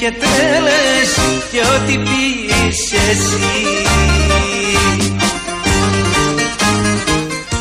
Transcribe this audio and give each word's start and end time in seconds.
και 0.00 0.12
τρέλες 0.12 1.14
και 1.50 1.60
ό,τι 1.60 1.98
πεις 1.98 2.92
εσύ 2.92 3.38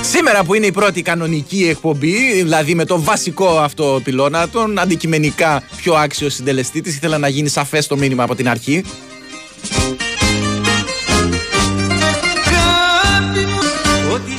Σήμερα 0.01 0.43
που 0.43 0.53
είναι 0.53 0.65
η 0.65 0.71
πρώτη 0.71 1.01
κανονική 1.01 1.67
εκπομπή, 1.69 2.33
δηλαδή 2.33 2.75
με 2.75 2.85
το 2.85 3.01
βασικό 3.01 3.59
αυτό 3.59 4.01
πυλώνα, 4.03 4.49
τον 4.49 4.79
αντικειμενικά 4.79 5.63
πιο 5.75 5.93
άξιο 5.93 6.29
συντελεστή 6.29 6.81
της, 6.81 6.95
ήθελα 6.95 7.17
να 7.17 7.27
γίνει 7.27 7.49
σαφές 7.49 7.87
το 7.87 7.97
μήνυμα 7.97 8.23
από 8.23 8.36
την 8.36 8.49
αρχή. 8.49 8.83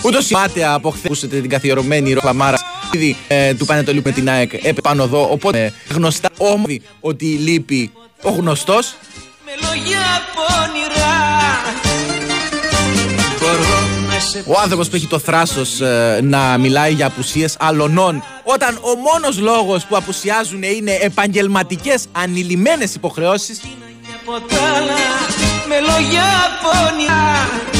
Ούτως 0.03 0.31
μάταια 0.31 0.73
από 0.73 0.91
χθες 0.91 1.05
ακούσετε 1.05 1.41
την 1.41 1.51
καθιερωμένη 1.51 2.13
ροχλαμάρα 2.13 2.59
ε, 3.29 3.55
του 3.55 3.65
Πανετολίου 3.65 4.03
με 4.05 4.11
την 4.13 4.31
ΑΕΚ 4.31 4.53
έπε 4.53 4.81
πάνω 4.81 5.03
εδώ, 5.03 5.29
οπότε 5.31 5.65
ε, 5.65 5.95
γνωστά 5.95 6.29
όμορφη 6.39 6.83
ότι 7.01 7.25
λείπει 7.25 7.93
ο 8.23 8.31
γνωστός. 8.31 8.95
Με 9.45 9.53
λόγια 9.69 10.01
πονηρά 10.35 11.31
Ο 14.47 14.61
άνθρωπος 14.63 14.89
που 14.89 14.97
έχει 14.97 15.07
το 15.07 15.19
θράσος 15.19 15.81
ε, 15.81 16.21
να 16.23 16.59
μιλάει 16.59 16.93
για 16.93 17.07
απουσίες 17.07 17.57
αλωνών 17.59 18.23
όταν 18.45 18.77
ο 18.77 18.95
μόνος 18.95 19.39
λόγος 19.39 19.85
που 19.85 19.97
απουσιάζουν 19.97 20.63
είναι 20.63 20.99
επαγγελματικές 21.01 22.05
ανηλυμένες 22.13 22.95
υποχρεώσεις. 22.95 23.61
Με 25.69 25.81
λόγια 25.81 26.25
πονηρά 26.63 27.80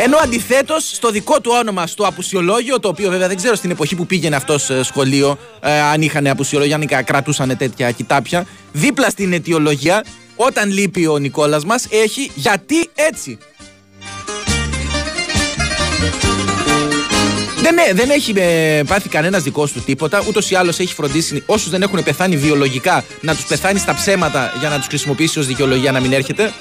ενώ 0.00 0.16
αντιθέτως 0.16 0.90
στο 0.94 1.10
δικό 1.10 1.40
του 1.40 1.50
όνομα 1.54 1.86
στο 1.86 2.04
απουσιολόγιο, 2.06 2.80
το 2.80 2.88
οποίο 2.88 3.10
βέβαια 3.10 3.28
δεν 3.28 3.36
ξέρω 3.36 3.54
στην 3.54 3.70
εποχή 3.70 3.96
που 3.96 4.06
πήγαινε 4.06 4.36
αυτός 4.36 4.70
σχολείο, 4.82 5.38
ε, 5.60 5.80
αν 5.80 6.02
είχαν 6.02 6.26
απουσιολόγια, 6.26 6.76
αν 6.76 7.04
κρατούσαν 7.04 7.56
τέτοια 7.56 7.90
κοιτάπια, 7.90 8.46
δίπλα 8.72 9.08
στην 9.10 9.32
αιτιολογία, 9.32 10.04
όταν 10.36 10.70
λείπει 10.70 11.06
ο 11.06 11.18
Νικόλας 11.18 11.64
μας, 11.64 11.86
έχει 11.90 12.30
γιατί 12.34 12.88
έτσι. 12.94 13.38
Δεν, 17.62 17.74
ναι, 17.74 17.92
δεν 17.92 18.10
έχει 18.10 18.32
ε, 18.36 18.82
πάθει 18.86 19.08
κανένας 19.08 19.42
δικός 19.42 19.72
του 19.72 19.80
τίποτα. 19.80 20.24
Ούτως 20.28 20.50
ή 20.50 20.54
άλλως 20.54 20.78
έχει 20.78 20.94
φροντίσει 20.94 21.42
όσους 21.46 21.70
δεν 21.70 21.82
έχουν 21.82 22.02
πεθάνει 22.02 22.36
βιολογικά 22.36 23.04
να 23.20 23.34
τους 23.34 23.44
πεθάνει 23.44 23.78
στα 23.78 23.94
ψέματα 23.94 24.52
για 24.60 24.68
να 24.68 24.76
τους 24.76 24.86
χρησιμοποιήσει 24.86 25.38
ως 25.38 25.46
δικαιολογία 25.46 25.92
να 25.92 26.00
μην 26.00 26.12
έρχεται. 26.12 26.52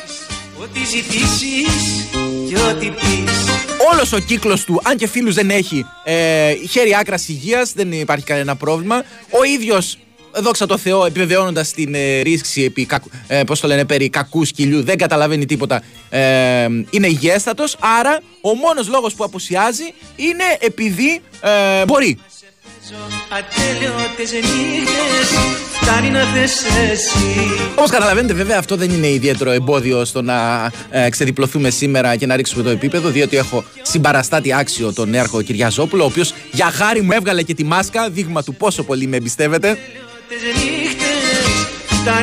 Ό,τι 0.61 0.79
ζητήσεις 0.85 2.07
και 2.47 2.55
ό,τι 2.55 2.89
πεις. 2.89 3.45
Όλος 3.91 4.13
ο 4.13 4.19
κύκλος 4.19 4.63
του, 4.63 4.81
αν 4.83 4.97
και 4.97 5.07
φίλους 5.07 5.35
δεν 5.35 5.49
έχει, 5.49 5.85
ε, 6.03 6.53
χέρι 6.69 6.95
άκρας 6.99 7.27
υγείας, 7.27 7.73
δεν 7.73 7.91
υπάρχει 7.91 8.25
κανένα 8.25 8.55
πρόβλημα. 8.55 9.03
Ο 9.29 9.43
ίδιος 9.43 9.97
δόξα 10.41 10.65
τω 10.65 10.77
Θεώ, 10.77 11.05
επιβεβαιώνοντας 11.05 11.71
την 11.71 11.95
ε, 11.95 12.21
ρίξη 12.21 12.63
επί, 12.63 12.85
κακου, 12.85 13.09
ε, 13.27 13.43
πώς 13.43 13.59
το 13.59 13.67
λένε, 13.67 13.85
περί 13.85 14.09
κακού 14.09 14.45
σκυλιού, 14.45 14.83
δεν 14.83 14.97
καταλαβαίνει 14.97 15.45
τίποτα. 15.45 15.83
Ε, 16.09 16.67
είναι 16.89 17.07
υγιέστατος. 17.07 17.77
Άρα, 17.79 18.19
ο 18.41 18.53
μόνος 18.53 18.87
λόγος 18.87 19.13
που 19.13 19.23
απουσιάζει 19.23 19.93
είναι 20.15 20.43
επειδή 20.59 21.21
ε, 21.41 21.85
μπορεί. 21.85 22.19
Όπως 27.75 27.89
καταλαβαίνετε, 27.89 28.33
βέβαια, 28.33 28.57
αυτό 28.57 28.75
δεν 28.75 28.89
είναι 28.89 29.07
ιδιαίτερο 29.07 29.51
εμπόδιο 29.51 30.05
στο 30.05 30.21
να 30.21 30.71
ε, 30.89 31.09
ξεδιπλωθούμε 31.09 31.69
σήμερα 31.69 32.15
και 32.15 32.25
να 32.25 32.35
ρίξουμε 32.35 32.63
το 32.63 32.69
επίπεδο, 32.69 33.09
διότι 33.09 33.37
έχω 33.37 33.63
συμπαραστάτη 33.81 34.53
άξιο 34.53 34.93
τον 34.93 35.09
Νέαρχο 35.09 35.41
Κυριαζόπουλο, 35.41 36.03
ο 36.03 36.05
οποίος 36.05 36.33
για 36.51 36.65
χάρη 36.65 37.01
μου 37.01 37.11
έβγαλε 37.11 37.41
και 37.41 37.53
τη 37.53 37.63
μάσκα, 37.63 38.09
δείγμα 38.09 38.43
του 38.43 38.55
πόσο 38.55 38.83
πολύ 38.83 39.07
με 39.07 39.17
εμπιστεύεται. 39.17 39.77
Να 42.05 42.21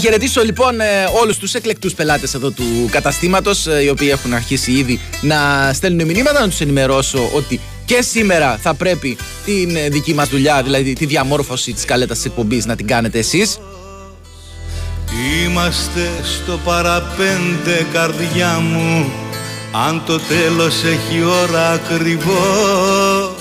χαιρετήσω 0.00 0.42
λοιπόν 0.42 0.80
ε, 0.80 0.84
όλους 1.22 1.38
τους 1.38 1.54
εκλεκτούς 1.54 1.94
πελάτες 1.94 2.34
εδώ 2.34 2.50
του 2.50 2.88
καταστήματος 2.90 3.66
ε, 3.66 3.82
οι 3.82 3.88
οποίοι 3.88 4.08
έχουν 4.12 4.34
αρχίσει 4.34 4.72
ήδη 4.72 5.00
να 5.20 5.70
στέλνουν 5.72 6.06
μηνύματα 6.06 6.40
να 6.40 6.48
τους 6.48 6.60
ενημερώσω 6.60 7.30
ότι 7.34 7.60
και 7.84 8.02
σήμερα 8.02 8.58
θα 8.62 8.74
πρέπει 8.74 9.16
την 9.44 9.76
ε, 9.76 9.88
δική 9.88 10.14
μας 10.14 10.28
δουλειά 10.28 10.62
δηλαδή 10.62 10.92
τη 10.92 11.06
διαμόρφωση 11.06 11.72
της 11.72 11.84
καλέτας 11.84 12.16
της 12.16 12.26
εκπομπής 12.26 12.66
να 12.66 12.76
την 12.76 12.86
κάνετε 12.86 13.18
εσείς. 13.18 13.58
Είμαστε 15.44 16.10
στο 16.22 16.58
παραπέντε 16.64 17.86
καρδιά 17.92 18.58
μου. 18.58 19.12
Αν 19.86 20.02
το 20.06 20.18
τέλος 20.18 20.74
έχει 20.84 21.22
ώρα 21.24 21.70
ακριβώς 21.70 23.31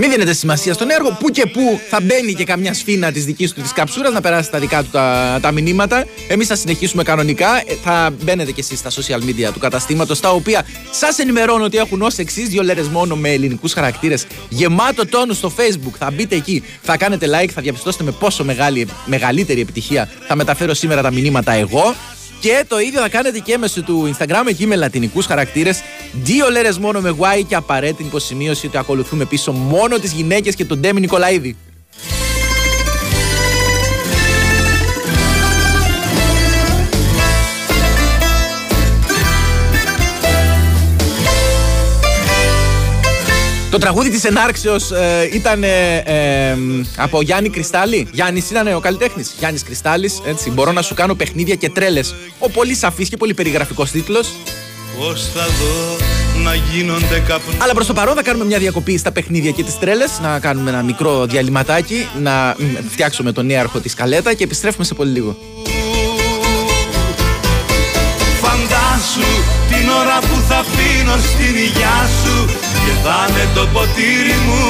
μην 0.00 0.10
δίνετε 0.10 0.32
σημασία 0.32 0.72
στον 0.72 0.90
έργο. 0.90 1.16
Που 1.20 1.30
και 1.30 1.46
που 1.46 1.80
θα 1.88 2.00
μπαίνει 2.00 2.34
και 2.34 2.44
καμιά 2.44 2.74
σφίνα 2.74 3.12
της 3.12 3.24
δικής 3.24 3.52
του 3.52 3.60
της 3.62 3.72
καψούρας 3.72 4.12
να 4.12 4.20
περάσει 4.20 4.50
τα 4.50 4.58
δικά 4.58 4.82
του 4.82 4.88
τα, 4.90 5.38
τα 5.42 5.52
μηνύματα. 5.52 6.06
Εμείς 6.28 6.46
θα 6.46 6.56
συνεχίσουμε 6.56 7.02
κανονικά. 7.02 7.56
Ε, 7.56 7.74
θα 7.82 8.10
μπαίνετε 8.22 8.52
κι 8.52 8.60
εσείς 8.60 8.78
στα 8.78 8.90
social 8.90 9.22
media 9.24 9.52
του 9.52 9.58
καταστήματος, 9.58 10.20
τα 10.20 10.30
οποία 10.30 10.66
σας 10.90 11.18
ενημερώνω 11.18 11.64
ότι 11.64 11.76
έχουν 11.76 12.02
ως 12.02 12.18
εξής 12.18 12.48
δύο 12.48 12.62
λέρες 12.62 12.88
μόνο 12.88 13.16
με 13.16 13.28
ελληνικούς 13.28 13.72
χαρακτήρες. 13.72 14.26
Γεμάτο 14.48 15.06
τόνο 15.06 15.32
στο 15.32 15.52
Facebook. 15.56 15.94
Θα 15.98 16.10
μπείτε 16.10 16.36
εκεί, 16.36 16.62
θα 16.82 16.96
κάνετε 16.96 17.26
like, 17.26 17.50
θα 17.54 17.62
διαπιστώσετε 17.62 18.04
με 18.04 18.10
πόσο 18.10 18.44
μεγάλη, 18.44 18.88
μεγαλύτερη 19.04 19.60
επιτυχία 19.60 20.08
θα 20.26 20.36
μεταφέρω 20.36 20.74
σήμερα 20.74 21.02
τα 21.02 21.12
μηνύματα 21.12 21.52
εγώ. 21.52 21.94
Και 22.40 22.64
το 22.68 22.78
ίδιο 22.78 23.00
θα 23.00 23.08
κάνετε 23.08 23.38
και 23.38 23.58
μέσω 23.58 23.82
του 23.82 24.14
Instagram 24.14 24.44
εκεί 24.46 24.66
με 24.66 24.76
λατινικούς 24.76 25.26
χαρακτήρες. 25.26 25.82
Δύο 26.12 26.50
λέρες 26.50 26.78
μόνο 26.78 27.00
με 27.00 27.14
Y 27.18 27.42
και 27.48 27.54
απαραίτητη 27.54 28.02
υποσημείωση 28.02 28.66
ότι 28.66 28.78
ακολουθούμε 28.78 29.24
πίσω 29.24 29.52
μόνο 29.52 29.98
τις 29.98 30.12
γυναίκες 30.12 30.54
και 30.54 30.64
τον 30.64 30.78
Ντέμι 30.78 31.00
Νικολαίδη. 31.00 31.56
Το 43.70 43.78
τραγούδι 43.78 44.10
της 44.10 44.24
ενάρξεως 44.24 44.90
ε, 44.90 45.28
ήταν 45.32 45.62
ε, 45.62 45.96
ε, 45.96 46.56
από 46.96 47.22
Γιάννη 47.22 47.48
Κρυστάλλη. 47.48 48.08
Γιάννης 48.12 48.50
ήταν 48.50 48.74
ο 48.74 48.80
καλλιτέχνης. 48.80 49.34
Γιάννης 49.38 49.62
Κρυστάλλης, 49.62 50.20
έτσι. 50.26 50.50
Μπορώ 50.50 50.72
να 50.72 50.82
σου 50.82 50.94
κάνω 50.94 51.14
παιχνίδια 51.14 51.54
και 51.54 51.70
τρέλες. 51.70 52.14
Ο 52.38 52.50
πολύ 52.50 52.74
σαφής 52.74 53.08
και 53.08 53.16
πολύ 53.16 53.34
περιγραφικός 53.34 53.90
τίτλος. 53.90 54.28
Πώς 54.98 55.30
θα 55.34 55.44
δω 55.44 55.96
να 56.42 56.54
γίνονται 56.54 57.22
καπνοί. 57.26 57.54
Αλλά 57.58 57.72
προς 57.74 57.86
το 57.86 57.92
παρόν 57.92 58.14
θα 58.14 58.22
κάνουμε 58.22 58.44
μια 58.44 58.58
διακοπή 58.58 58.98
στα 58.98 59.12
παιχνίδια 59.12 59.50
και 59.50 59.62
τις 59.62 59.78
τρέλες. 59.78 60.18
Να 60.22 60.38
κάνουμε 60.38 60.70
ένα 60.70 60.82
μικρό 60.82 61.26
διαλυματάκι. 61.26 62.08
Να 62.22 62.56
φτιάξουμε 62.90 63.32
τον 63.32 63.46
νέαρχο 63.46 63.80
της 63.80 63.94
Καλέτα 63.94 64.34
και 64.34 64.44
επιστρέφουμε 64.44 64.84
σε 64.84 64.94
πολύ 64.94 65.10
λίγο. 65.10 65.36
Ώρα 70.00 70.18
που 70.28 70.36
θα 70.48 70.60
πίνω 70.74 71.16
στην 71.30 71.54
υγειά 71.66 72.00
σου 72.20 72.36
και 72.84 72.92
θα 73.04 73.16
είναι 73.28 73.44
το 73.54 73.64
ποτήρι 73.74 74.38
μου 74.46 74.64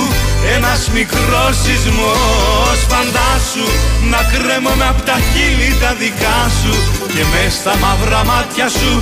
ένας 0.56 0.80
μικρός 0.96 1.54
σεισμός. 1.62 2.76
Φαντάσου 2.92 3.68
να 4.12 4.20
κρέμομαι 4.32 4.86
απ' 4.92 5.02
τα 5.08 5.16
χείλη 5.28 5.70
τα 5.82 5.94
δικά 6.00 6.40
σου 6.60 6.74
Και 7.12 7.22
μες 7.32 7.52
στα 7.60 7.74
μαύρα 7.82 8.24
μάτια 8.24 8.68
σου 8.68 8.92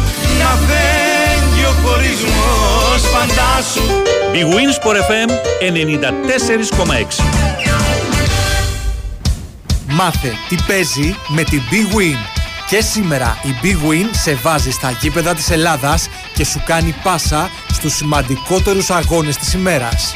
να 0.41 0.51
φέγγει 0.67 1.65
ο 1.71 1.75
χωρισμός. 1.83 3.01
Φαντάσου. 3.15 3.87
Big 4.33 4.49
Wins 4.55 4.77
for 4.84 4.95
FM 5.09 5.31
94,6 5.61 7.25
Μάθε 9.87 10.33
τι 10.49 10.57
παίζει 10.67 11.17
με 11.28 11.43
την 11.43 11.62
Big 11.71 11.97
Win. 11.97 12.38
Και 12.69 12.81
σήμερα 12.81 13.39
η 13.43 13.55
Big 13.62 13.89
Win 13.89 14.09
σε 14.11 14.34
βάζει 14.34 14.71
στα 14.71 14.91
γήπεδα 14.91 15.34
της 15.34 15.51
Ελλάδας 15.51 16.09
και 16.34 16.45
σου 16.45 16.62
κάνει 16.65 16.95
πάσα 17.03 17.51
στους 17.72 17.95
σημαντικότερους 17.95 18.91
αγώνες 18.91 19.37
της 19.37 19.53
ημέρας. 19.53 20.15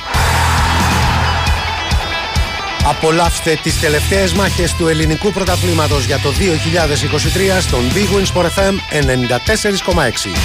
Απολαύστε 2.85 3.59
τις 3.63 3.81
τελευταίες 3.81 4.33
μάχες 4.33 4.75
του 4.75 4.89
ελληνικού 4.89 5.33
πρωταθλήματος 5.33 6.05
για 6.05 6.19
το 6.19 6.31
2023 6.31 7.61
στον 7.61 7.81
Big 7.95 8.17
Win 8.17 8.27
Sport 8.33 8.47
FM 8.47 8.75
94,6. 8.91 10.37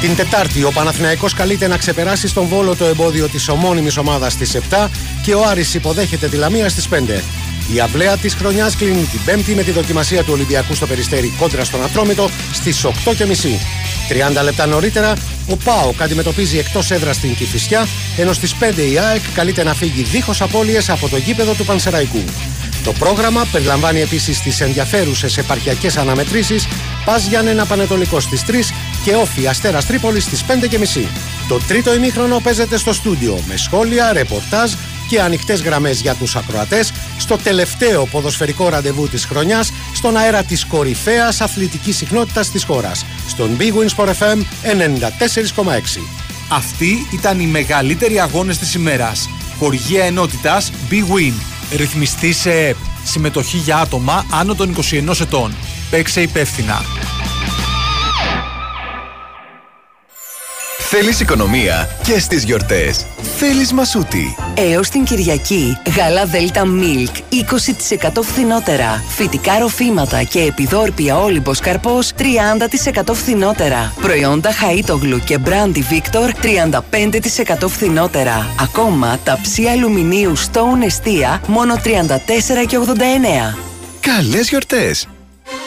Την 0.00 0.16
Τετάρτη 0.16 0.64
ο 0.64 0.70
Παναθηναϊκός 0.74 1.34
καλείται 1.34 1.66
να 1.66 1.76
ξεπεράσει 1.76 2.28
στον 2.28 2.46
Βόλο 2.46 2.76
το 2.76 2.84
εμπόδιο 2.84 3.28
της 3.28 3.48
ομώνυμης 3.48 3.96
ομάδας 3.96 4.32
στις 4.32 4.54
7 4.70 4.88
και 5.22 5.34
ο 5.34 5.44
Άρης 5.44 5.74
υποδέχεται 5.74 6.28
τη 6.28 6.36
Λαμία 6.36 6.68
στις 6.68 6.88
5. 6.88 7.22
Η 7.74 7.80
αυλαία 7.80 8.16
της 8.16 8.34
χρονιάς 8.34 8.76
κλείνει 8.76 9.02
την 9.02 9.20
Πέμπτη 9.24 9.54
με 9.54 9.62
τη 9.62 9.70
δοκιμασία 9.70 10.24
του 10.24 10.32
Ολυμπιακού 10.32 10.74
στο 10.74 10.86
Περιστέρι 10.86 11.32
κόντρα 11.38 11.64
στον 11.64 11.84
Ατρόμητο 11.84 12.30
στις 12.52 12.84
8.30. 12.84 12.90
30 14.38 14.42
λεπτά 14.42 14.66
νωρίτερα, 14.66 15.12
ο 15.48 15.56
ΠΑΟΚ 15.56 16.02
αντιμετωπίζει 16.02 16.58
εκτός 16.58 16.90
έδρας 16.90 17.16
στην 17.16 17.34
Κηφισιά, 17.34 17.86
ενώ 18.16 18.32
στις 18.32 18.54
5 18.54 18.90
η 18.92 18.98
ΑΕΚ 18.98 19.20
καλείται 19.34 19.64
να 19.64 19.74
φύγει 19.74 20.02
δίχως 20.02 20.40
απώλειες 20.40 20.90
από 20.90 21.08
το 21.08 21.16
γήπεδο 21.16 21.52
του 21.52 21.64
Πανσεραϊκού. 21.64 22.24
Το 22.84 22.92
πρόγραμμα 22.92 23.46
περιλαμβάνει 23.52 24.00
επίσης 24.00 24.40
τις 24.40 24.60
ενδιαφέρουσες 24.60 25.38
επαρχιακές 25.38 25.96
αναμετρήσεις 25.96 26.66
Πας 27.04 27.26
Γιάννενα 27.26 27.66
Πανετολικό 27.66 28.20
στις 28.20 28.42
3 28.46 28.72
και 29.04 29.14
Όφη 29.14 29.46
Αστέρας 29.46 29.86
Τρίπολης 29.86 30.24
στις 30.24 30.44
5.30. 30.48 31.06
Το 31.48 31.60
τρίτο 31.68 31.94
ημίχρονο 31.94 32.40
παίζεται 32.42 32.78
στο 32.78 32.92
στούντιο 32.92 33.38
με 33.48 33.56
σχόλια, 33.56 34.12
ρεπορτάζ 34.12 34.72
και 35.10 35.20
ανοιχτές 35.20 35.62
γραμμές 35.62 36.00
για 36.00 36.14
τους 36.14 36.36
ακροατές 36.36 36.92
στο 37.18 37.36
τελευταίο 37.36 38.06
ποδοσφαιρικό 38.06 38.68
ραντεβού 38.68 39.08
της 39.08 39.24
χρονιάς 39.24 39.72
στον 39.94 40.16
αέρα 40.16 40.42
της 40.42 40.64
κορυφαίας 40.64 41.40
αθλητικής 41.40 41.96
συχνότητας 41.96 42.50
της 42.50 42.64
χώρας. 42.64 43.04
Στον 43.28 43.56
Big 43.58 43.72
Wins 43.72 43.94
for 43.96 44.08
FM 44.08 44.38
94,6. 44.62 46.00
Αυτοί 46.48 47.06
ήταν 47.12 47.40
οι 47.40 47.46
μεγαλύτεροι 47.46 48.20
αγώνες 48.20 48.58
της 48.58 48.74
ημέρας. 48.74 49.28
Χορηγία 49.58 50.04
ενότητας 50.04 50.72
Big 50.90 51.14
Win. 51.14 51.32
Ρυθμιστή 51.76 52.32
σε 52.32 52.50
ΕΠ. 52.50 52.76
Συμμετοχή 53.04 53.56
για 53.56 53.76
άτομα 53.76 54.26
άνω 54.30 54.54
των 54.54 54.70
21 54.70 55.20
ετών. 55.20 55.54
Παίξε 55.90 56.20
υπεύθυνα. 56.20 56.80
Θέλεις 60.92 61.20
οικονομία 61.20 61.88
και 62.02 62.18
στις 62.18 62.44
γιορτές. 62.44 63.06
Θέλεις 63.38 63.72
μασούτη. 63.72 64.36
Έως 64.54 64.88
την 64.88 65.04
Κυριακή, 65.04 65.78
γάλα 65.96 66.24
Δέλτα 66.24 66.62
Milk 66.66 67.16
20% 67.30 68.22
φθηνότερα. 68.22 69.02
Φυτικά 69.08 69.58
ροφήματα 69.58 70.22
και 70.22 70.40
επιδόρπια 70.40 71.18
όλυμπος 71.18 71.60
καρπός 71.60 72.12
30% 72.18 73.14
φθηνότερα. 73.14 73.92
Προϊόντα 74.00 74.50
Χαΐτογλου 74.52 75.18
και 75.24 75.38
Μπράντι 75.38 75.84
Victor 75.90 76.30
35% 77.62 77.68
φθηνότερα. 77.68 78.46
Ακόμα 78.60 79.18
τα 79.24 79.38
ψία 79.42 79.70
αλουμινίου 79.70 80.38
Stone 80.38 80.84
Εστία 80.84 81.42
μόνο 81.46 81.74
34,89. 81.74 83.58
Καλές 84.00 84.48
γιορτές. 84.48 85.06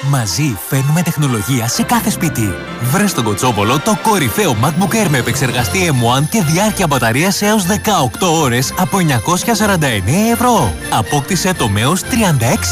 Μαζί 0.09 0.57
φέρνουμε 0.67 1.01
τεχνολογία 1.01 1.67
σε 1.67 1.83
κάθε 1.83 2.09
σπίτι. 2.09 2.53
Βρες 2.81 3.09
στον 3.09 3.23
Κοτσόπολο 3.23 3.79
το 3.79 3.97
κορυφαίο 4.01 4.55
MacBook 4.63 4.95
Air 4.95 5.07
με 5.09 5.17
επεξεργαστή 5.17 5.91
M1 5.91 6.23
και 6.29 6.41
διάρκεια 6.41 6.87
μπαταρίας 6.87 7.41
έως 7.41 7.65
18 7.65 8.31
ώρες 8.41 8.73
από 8.79 8.97
949 8.97 10.31
ευρώ. 10.31 10.73
Απόκτησε 10.89 11.53
το 11.53 11.69
με 11.69 11.81
έως 11.81 12.01
36 12.01 12.05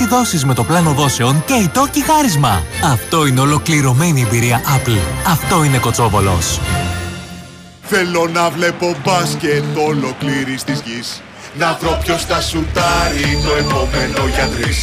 δόσεις 0.10 0.46
με 0.46 0.54
το 0.54 0.64
πλάνο 0.64 0.92
δόσεων 0.92 1.44
και 1.46 1.54
η 1.54 1.68
τόκη 1.68 2.04
χάρισμα. 2.04 2.64
Αυτό 2.92 3.26
είναι 3.26 3.40
ολοκληρωμένη 3.40 4.22
εμπειρία 4.22 4.62
Apple. 4.62 5.30
Αυτό 5.32 5.64
είναι 5.64 5.78
Κοτσόπολος. 5.78 6.60
Θέλω 7.82 8.30
να 8.34 8.50
βλέπω 8.50 8.96
μπάσκετ 9.04 9.64
ολοκλήρης 9.88 10.64
της 10.64 10.82
γης 10.86 11.22
Να 11.58 11.78
βρω 11.82 12.00
ποιος 12.04 12.26
θα 12.26 12.42
σουτάρει 12.42 13.40
το 13.46 13.56
επόμενο 13.56 14.28
για 14.36 14.48
τρεις 14.48 14.78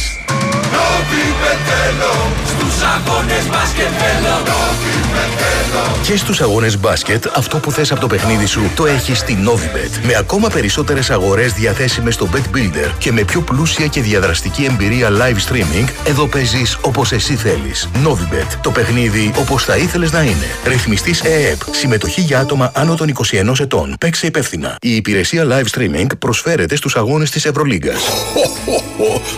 Νόβι 0.73 1.25
θέλω 1.67 2.15
στους 2.51 2.75
αγώνες 2.93 3.45
μπάσκετ 3.51 3.91
θέλω 4.01 4.37
Και 6.03 6.17
στους 6.17 6.41
αγώνες 6.41 6.79
μπάσκετ, 6.79 7.25
αυτό 7.35 7.57
που 7.57 7.71
θες 7.71 7.91
από 7.91 8.01
το 8.01 8.07
παιχνίδι 8.07 8.45
σου 8.45 8.61
το 8.75 8.85
έχεις 8.85 9.17
στη 9.17 9.37
Novibet. 9.47 10.05
Με 10.05 10.15
ακόμα 10.15 10.49
περισσότερες 10.49 11.09
αγορές 11.09 11.53
διαθέσιμες 11.53 12.13
στο 12.13 12.29
Bet 12.33 12.55
Builder 12.55 12.91
και 12.97 13.11
με 13.11 13.23
πιο 13.23 13.41
πλούσια 13.41 13.87
και 13.87 14.01
διαδραστική 14.01 14.63
εμπειρία 14.63 15.09
live 15.09 15.51
streaming, 15.51 15.87
εδώ 16.05 16.27
παίζεις 16.27 16.77
όπως 16.81 17.11
εσύ 17.11 17.35
θέλεις. 17.35 17.89
Novibet. 18.05 18.57
Το 18.61 18.71
παιχνίδι 18.71 19.31
όπως 19.39 19.63
θα 19.63 19.77
ήθελες 19.77 20.11
να 20.11 20.21
είναι. 20.21 20.47
Ρυθμιστής 20.65 21.21
ΕΕΠ. 21.21 21.59
Συμμετοχή 21.71 22.21
για 22.21 22.39
άτομα 22.39 22.71
άνω 22.75 22.95
των 22.95 23.07
21 23.07 23.59
ετών. 23.59 23.95
Παίξε 23.99 24.27
υπεύθυνα. 24.27 24.75
Η 24.81 24.95
υπηρεσία 24.95 25.47
live 25.49 25.77
streaming 25.77 26.07
προσφέρεται 26.19 26.75
στους 26.75 26.95
αγώνες 26.95 27.29
της 27.29 27.45
Ευρωλίγκας. 27.45 28.01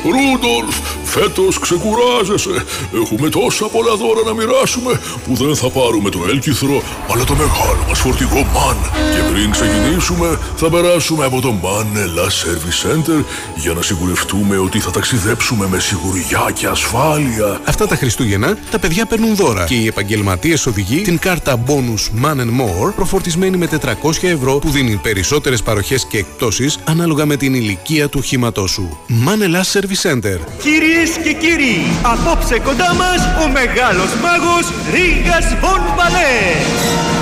Ρούντολφ, 0.03 0.75
φέτος 1.03 1.59
ξεκουράζεσαι. 1.59 2.63
Έχουμε 3.03 3.29
τόσα 3.29 3.65
πολλά 3.65 3.95
δώρα 3.95 4.21
να 4.25 4.33
μοιράσουμε 4.33 4.99
που 5.25 5.45
δεν 5.45 5.55
θα 5.55 5.69
πάρουμε 5.69 6.09
το 6.09 6.19
έλκυθρο, 6.51 6.81
αλλά 7.13 7.23
το 7.23 7.35
μεγάλο 7.35 7.85
μας 7.87 7.99
φορτηγό 7.99 8.47
MAN. 8.53 8.75
Και 9.15 9.31
πριν 9.31 9.51
ξεκινήσουμε, 9.51 10.39
θα 10.55 10.69
περάσουμε 10.69 11.25
από 11.25 11.41
το 11.41 11.53
MAN 11.63 11.97
Ελλάς 11.97 12.45
Service 12.45 12.87
Center 12.87 13.23
για 13.55 13.73
να 13.73 13.81
σιγουρευτούμε 13.81 14.57
ότι 14.57 14.79
θα 14.79 14.91
ταξιδέψουμε 14.91 15.67
με 15.67 15.79
σιγουριά 15.79 16.51
και 16.53 16.67
ασφάλεια. 16.67 17.61
Αυτά 17.65 17.87
τα 17.87 17.95
Χριστούγεννα 17.95 18.57
τα 18.71 18.79
παιδιά 18.79 19.05
παίρνουν 19.05 19.35
δώρα 19.35 19.63
και 19.63 19.73
οι 19.73 19.87
επαγγελματίες 19.87 20.65
οδηγοί 20.65 21.01
την 21.01 21.19
κάρτα 21.19 21.63
bonus 21.67 22.25
Man 22.25 22.35
and 22.35 22.61
More 22.61 22.93
προφορτισμένη 22.95 23.57
με 23.57 23.67
400 23.81 23.93
ευρώ 24.21 24.53
που 24.53 24.69
δίνει 24.69 24.95
περισσότερες 24.95 25.61
παροχές 25.61 26.05
και 26.05 26.17
εκπτώσεις 26.17 26.77
ανάλογα 26.83 27.25
με 27.25 27.35
την 27.35 27.53
ηλικία 27.53 28.09
του 28.09 28.19
οχήματό 28.21 28.67
σου. 28.67 28.99
Man 29.09 29.41
Ελλάς 29.41 29.77
Service 29.77 30.09
Center. 30.09 30.39
Κυρίες 30.61 31.09
και 31.23 31.33
κύριοι, 31.33 31.85
απόψε 32.01 32.59
κοντά 32.59 32.93
μας 32.93 33.45
ο 33.45 33.49
μεγάλος 33.49 34.09
μάγος 34.23 34.65
Ρίγας 34.93 35.55
Βον 35.61 35.81
Μπαλέ. 35.95 36.40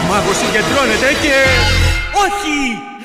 Ο 0.02 0.04
μάγος 0.10 0.38
συγκεντρώνεται 0.42 1.10
και... 1.24 1.36
Όχι, 2.26 2.56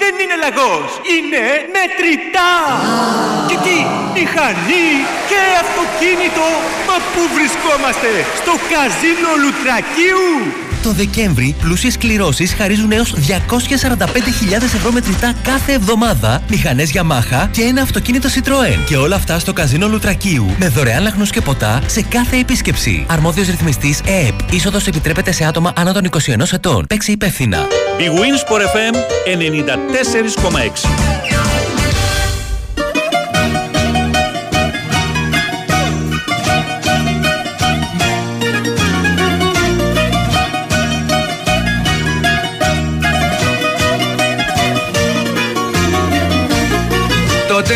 δεν 0.00 0.12
είναι 0.20 0.36
λαγός, 0.44 0.90
είναι 1.14 1.44
μετρητά. 1.76 2.54
Και 3.48 3.56
τι, 3.64 3.78
μηχανή 4.16 4.90
και 5.30 5.42
αυτοκίνητο, 5.64 6.46
μα 6.88 6.96
πού 7.12 7.22
βρισκόμαστε, 7.36 8.10
στο 8.40 8.54
καζίνο 8.70 9.30
Λουτρακίου; 9.42 10.30
Το 10.84 10.92
Δεκέμβρη, 10.92 11.54
πλούσιες 11.60 11.98
κληρώσεις 11.98 12.54
χαρίζουν 12.54 12.92
έως 12.92 13.14
245.000 13.14 14.52
ευρώ 14.52 14.92
μετρητά 14.92 15.34
κάθε 15.42 15.72
εβδομάδα, 15.72 16.42
μηχανές 16.48 16.92
Yamaha 16.94 17.48
και 17.50 17.62
ένα 17.62 17.82
αυτοκίνητο 17.82 18.28
Citroën. 18.28 18.78
Και 18.86 18.96
όλα 18.96 19.16
αυτά 19.16 19.38
στο 19.38 19.52
καζίνο 19.52 19.88
Λουτρακίου 19.88 20.46
με 20.58 20.68
δωρεάν 20.68 21.02
λαχνούς 21.02 21.30
και 21.30 21.40
ποτά 21.40 21.82
σε 21.86 22.02
κάθε 22.02 22.36
επίσκεψη. 22.36 23.06
Αρμόδιος 23.08 23.46
ρυθμιστής 23.46 24.00
ΕΕΠ. 24.04 24.52
Είσοδος 24.52 24.86
επιτρέπεται 24.86 25.32
σε 25.32 25.44
άτομα 25.44 25.72
άνω 25.76 25.92
των 25.92 26.04
21 26.04 26.52
ετών. 26.52 26.84
Παίξει 26.88 27.12
υπεύθυνα. 27.12 27.66
Big 27.98 28.10
Wins 28.10 28.52
for 28.52 28.60
FM 28.60 28.94
94,6. 29.24 31.63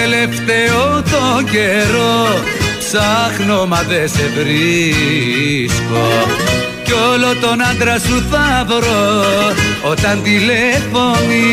Τελευταίο 0.00 1.02
το 1.02 1.24
καιρό. 1.50 2.42
Ψάχνω 2.78 3.66
μα 3.66 3.82
δεν 3.82 4.08
σε 4.08 4.30
βρίσκω. 4.36 6.06
Κι 6.84 6.92
όλο 6.92 7.36
τον 7.40 7.62
άντρα 7.62 7.98
σου 7.98 8.26
θα 8.30 8.64
βρω 8.66 9.55
όταν 9.90 10.22
τηλεφωνήσω. 10.22 11.52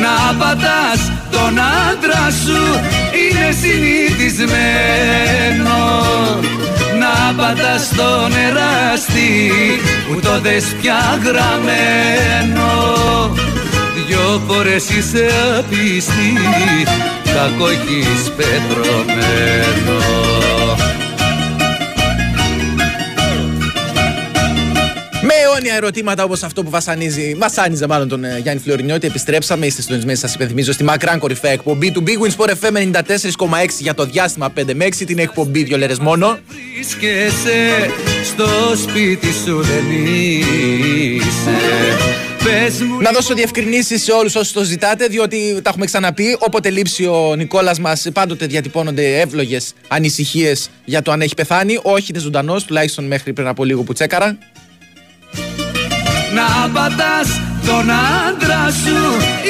Να 0.00 0.34
πατάς 0.38 1.12
τον 1.30 1.58
άντρα 1.58 2.30
σου 2.44 2.62
είναι 3.12 3.48
συνηθισμένο 3.60 4.76
να 7.06 7.34
πατάς 7.36 7.84
στον 7.84 8.32
εράστη 8.46 9.50
που 10.08 10.20
το 10.20 10.40
δες 10.40 10.64
πια 10.80 11.20
γραμμένο. 11.24 12.70
Δυο 14.06 14.42
φορές 14.46 14.88
είσαι 14.90 15.26
απίστη 15.58 16.32
κακό 17.24 17.68
έχεις 17.68 18.30
πετρωμένο 18.36 20.05
ερωτήματα 25.76 26.24
όπως 26.24 26.42
αυτό 26.42 26.62
που 26.62 26.70
βασανίζει, 26.70 27.34
βασάνιζε 27.34 27.86
μάλλον 27.86 28.08
τον 28.08 28.24
ε, 28.24 28.38
Γιάννη 28.38 28.60
Φλωρινιώτη. 28.60 29.06
Επιστρέψαμε, 29.06 29.66
είστε 29.66 29.82
συντονισμένοι, 29.82 30.18
σας 30.18 30.34
υπενθυμίζω, 30.34 30.72
στη 30.72 30.84
μακράν 30.84 31.18
κορυφαία 31.18 31.50
εκπομπή 31.50 31.90
του 31.92 32.02
Big 32.06 32.26
Wins 32.26 32.36
for 32.36 32.48
FM 32.48 32.76
94,6 32.76 33.66
για 33.78 33.94
το 33.94 34.04
διάστημα 34.04 34.52
5 34.56 34.74
με 34.74 34.84
6. 34.84 35.04
Την 35.06 35.18
εκπομπή 35.18 35.62
δύο 35.62 35.78
λέρες 35.78 35.98
μόνο. 35.98 36.38
Βρίσκεσαι 36.74 37.90
στο 38.24 38.46
σπίτι 38.76 39.32
σου 39.44 39.62
δεν 39.62 39.84
είσαι 41.10 41.56
Πες 42.44 42.80
μου 42.80 43.00
Να 43.00 43.10
δώσω 43.10 43.34
διευκρινήσεις 43.34 44.02
σε 44.02 44.12
όλους 44.12 44.34
όσους 44.34 44.52
το 44.52 44.62
ζητάτε, 44.62 45.06
διότι 45.06 45.60
τα 45.62 45.68
έχουμε 45.68 45.84
ξαναπεί. 45.84 46.36
Όποτε 46.38 46.70
λείψει 46.70 47.06
ο 47.06 47.34
Νικόλας 47.36 47.78
μας, 47.78 48.06
πάντοτε 48.12 48.46
διατυπώνονται 48.46 49.20
εύλογες 49.20 49.72
ανησυχίες 49.88 50.70
για 50.84 51.02
το 51.02 51.12
αν 51.12 51.20
έχει 51.20 51.34
πεθάνει. 51.34 51.78
Όχι, 51.82 52.06
είναι 52.10 52.18
ζωντανός, 52.18 52.64
τουλάχιστον 52.64 53.04
μέχρι 53.04 53.32
πριν 53.32 53.46
από 53.46 53.64
λίγο 53.64 53.82
που 53.82 53.92
τσέκαρα. 53.92 54.38
Να 56.34 56.70
πατάς 56.72 57.40
τον 57.66 57.90
άντρα 57.90 58.70
σου 58.70 58.98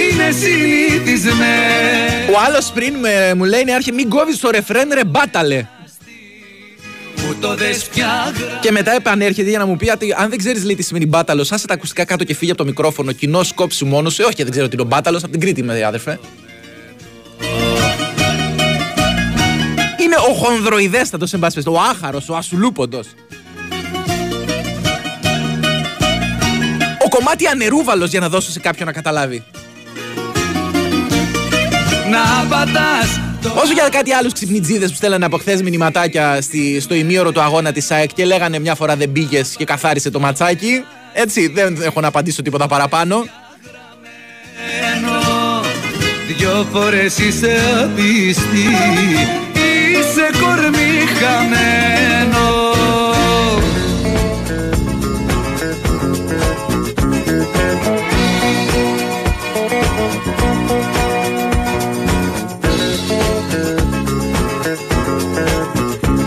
είναι 0.03 0.31
συνηθισμένος 0.31 2.29
Ο 2.35 2.41
άλλος 2.47 2.71
πριν 2.75 2.95
με, 2.95 3.35
μου 3.37 3.45
λέει, 3.45 3.65
ναι, 3.65 3.73
άρχε 3.73 3.93
μην 3.93 4.09
κόβεις 4.09 4.39
το 4.39 4.51
ρεφρέν, 4.51 4.89
ρε 4.95 5.05
μπάταλε. 5.05 5.67
μου 7.27 7.37
το 7.41 7.55
δες 7.55 7.85
πια 7.85 8.33
Και 8.61 8.71
μετά 8.71 8.93
επανέρχεται 8.93 9.49
για 9.49 9.59
να 9.59 9.67
μου 9.67 9.77
πει 9.77 9.91
ότι 9.91 10.15
αν 10.19 10.29
δεν 10.29 10.39
ξέρεις 10.39 10.65
λέει 10.65 10.75
τι 10.75 10.83
σημαίνει 10.83 11.07
μπάταλος, 11.07 11.53
άσε 11.53 11.67
τα 11.67 11.75
ακουστικά 11.75 12.05
κάτω 12.05 12.25
και 12.25 12.35
φύγει 12.35 12.51
από 12.51 12.61
το 12.61 12.67
μικρόφωνο. 12.67 13.13
Κοινό 13.13 13.43
σκόψη 13.43 13.85
μόνος 13.85 14.15
σου. 14.15 14.23
Ε, 14.23 14.25
όχι, 14.25 14.43
δεν 14.43 14.51
ξέρω 14.51 14.69
τι 14.69 14.75
είναι 14.75 14.83
ο 14.83 14.87
μπάταλος. 14.87 15.23
Από 15.23 15.33
την 15.33 15.41
Κρήτη 15.41 15.61
είμαι, 15.61 15.85
άδερφε. 15.85 16.19
Είναι 20.03 20.17
ο 20.31 20.35
χονδροειδέστατος, 20.35 21.33
εν 21.33 21.41
πάση 21.41 21.55
περιπτώσει, 21.55 21.87
ο 21.87 21.91
άχαρος, 21.91 22.29
ο 22.29 22.37
ασουλούποντος. 22.37 23.07
Κομμάτι 27.19 27.47
ανερούβαλος 27.47 28.11
για 28.11 28.21
να 28.21 28.29
δώσω 28.29 28.51
σε 28.51 28.61
κάποιον 28.61 28.87
να 28.87 28.93
καταλάβει. 28.93 29.45
Να 32.11 32.47
πατάς 32.49 33.21
Όσο 33.55 33.73
για 33.73 33.89
κάτι 33.89 34.13
άλλους 34.13 34.33
ξυπνιτζίδε 34.33 34.87
που 34.87 34.95
στέλνανε 34.95 35.25
από 35.25 35.39
χθες 35.39 35.63
μηνυματάκια 35.63 36.41
στη, 36.41 36.81
στο 36.81 36.95
ημίωρο 36.95 37.33
του 37.33 37.41
αγώνα 37.41 37.73
της 37.73 37.91
ΑΕΚ 37.91 38.13
και 38.15 38.25
λέγανε 38.25 38.59
μια 38.59 38.75
φορά 38.75 38.97
δεν 38.97 39.13
πήγες 39.13 39.55
και 39.57 39.65
καθάρισε 39.65 40.11
το 40.11 40.21
ματσάκι. 40.21 40.85
Έτσι, 41.13 41.49
δεν 41.49 41.83
έχω 41.83 42.01
να 42.01 42.09
απαντήσω 42.09 42.43
τίποτα 42.43 42.67
παραπάνω. 42.67 43.25
Δυο 46.27 46.67
φορές 46.73 47.19
είσαι 47.19 47.57
απίστη 47.83 48.67
Είσαι 49.99 50.31
κορμί 50.41 51.05
χαμένο 51.21 52.66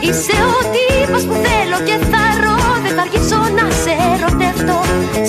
Είσαι 0.10 0.38
ο 0.58 0.60
τύπος 0.76 1.24
που 1.28 1.36
θέλω 1.46 1.78
και 1.88 1.98
θα 2.12 2.24
ρω. 2.44 2.58
Δεν 2.84 2.94
θα 2.98 3.02
αργήσω 3.06 3.40
να 3.58 3.66
σε 3.84 3.94
ερωτευτώ. 4.12 4.80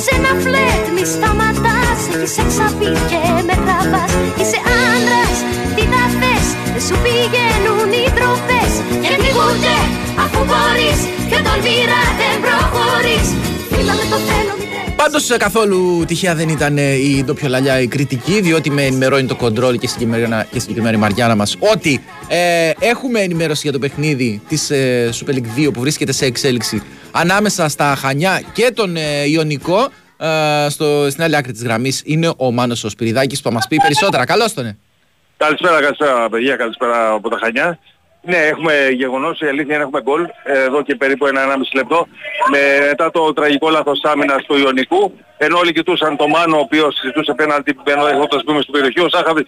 Σε 0.02 0.10
ένα 0.18 0.32
φλετ 0.42 0.84
μη 0.94 1.04
σταματάς. 1.14 2.00
Έχεις 2.12 2.34
εξαπεί 2.42 2.92
και 3.10 3.22
με 3.48 3.54
τραβάς. 3.64 4.12
Είσαι 4.40 4.60
άντρας, 4.88 5.36
τι 5.74 5.82
θα 5.92 6.04
θες. 6.20 6.46
Δεν 6.72 6.82
σου 6.86 6.96
πηγαίνουν 7.04 7.88
οι 7.98 8.04
τροφές 8.16 8.72
Και 9.02 9.10
πνιγούνται 9.18 9.76
αφού 10.24 10.40
μπορείς. 10.48 11.00
Και 11.30 11.38
τολμήρα 11.46 12.00
δεν 12.20 12.34
προχωρείς 12.44 13.28
Πάντως 15.02 15.36
καθόλου 15.36 16.04
τυχαία 16.06 16.34
δεν 16.34 16.48
ήταν 16.48 16.78
ε, 16.78 16.92
η 16.92 17.24
ντόπιολαλιά 17.24 17.80
η 17.80 17.86
κριτική, 17.86 18.40
διότι 18.40 18.70
με 18.70 18.82
ενημερώνει 18.82 19.26
το 19.26 19.36
κοντρόλ 19.36 19.78
και 19.78 19.86
συγκεκριμένα, 19.86 20.46
και 20.50 20.58
συγκεκριμένα 20.58 20.96
η 20.96 21.00
Μαριάννα 21.00 21.36
μας 21.36 21.56
ότι 21.72 22.04
ε, 22.28 22.70
έχουμε 22.78 23.20
ενημέρωση 23.20 23.60
για 23.62 23.72
το 23.72 23.78
παιχνίδι 23.78 24.42
της 24.48 24.70
ε, 24.70 25.10
Super 25.12 25.30
League 25.30 25.66
2 25.66 25.72
που 25.72 25.80
βρίσκεται 25.80 26.12
σε 26.12 26.24
εξέλιξη 26.26 26.82
ανάμεσα 27.10 27.68
στα 27.68 27.94
Χανιά 27.94 28.42
και 28.52 28.72
τον 28.74 28.96
ε, 28.96 29.24
Ιωνικό. 29.26 29.88
Ε, 30.16 30.66
στο, 30.68 31.10
στην 31.10 31.22
άλλη 31.22 31.36
άκρη 31.36 31.52
της 31.52 31.62
γραμμής 31.62 32.02
είναι 32.04 32.32
ο 32.36 32.50
Μάνος 32.52 32.84
ο 32.84 32.88
Σπυριδάκης 32.88 33.42
που 33.42 33.48
θα 33.48 33.54
μας 33.54 33.66
πει 33.68 33.76
περισσότερα. 33.76 34.24
Καλώς 34.24 34.52
τον. 34.52 34.78
Καλησπέρα, 35.36 35.80
καλησπέρα 35.80 36.28
παιδιά, 36.28 36.56
καλησπέρα 36.56 37.10
από 37.10 37.28
τα 37.28 37.38
Χανιά. 37.42 37.78
Ναι, 38.22 38.36
έχουμε 38.36 38.88
γεγονός, 38.92 39.40
η 39.40 39.46
αλήθεια 39.46 39.74
είναι 39.74 39.84
έχουμε 39.84 40.00
γκολ 40.02 40.22
ε, 40.44 40.62
εδώ 40.62 40.82
και 40.82 40.94
περίπου 40.94 41.26
ένα 41.26 41.40
1,5 41.54 41.60
λεπτό. 41.74 42.06
Με, 42.50 42.86
μετά 42.86 43.10
το 43.10 43.32
τραγικό 43.32 43.70
λάθος 43.70 44.00
άμυνας 44.02 44.44
του 44.44 44.56
Ιωνικού 44.58 45.18
ενώ 45.38 45.58
όλοι 45.58 45.72
κοιτούσαν 45.72 46.16
τον 46.16 46.30
Μάνο 46.30 46.56
ο 46.56 46.60
οποίος 46.60 46.94
συζητούσε 46.94 47.32
πέναντι 47.34 47.76
ενώ 47.84 48.06
έχοντας 48.06 48.42
μπούμε 48.44 48.60
στην 48.60 48.72
περιοχή 48.72 49.00
ο 49.00 49.06
Ζάχαβης 49.14 49.46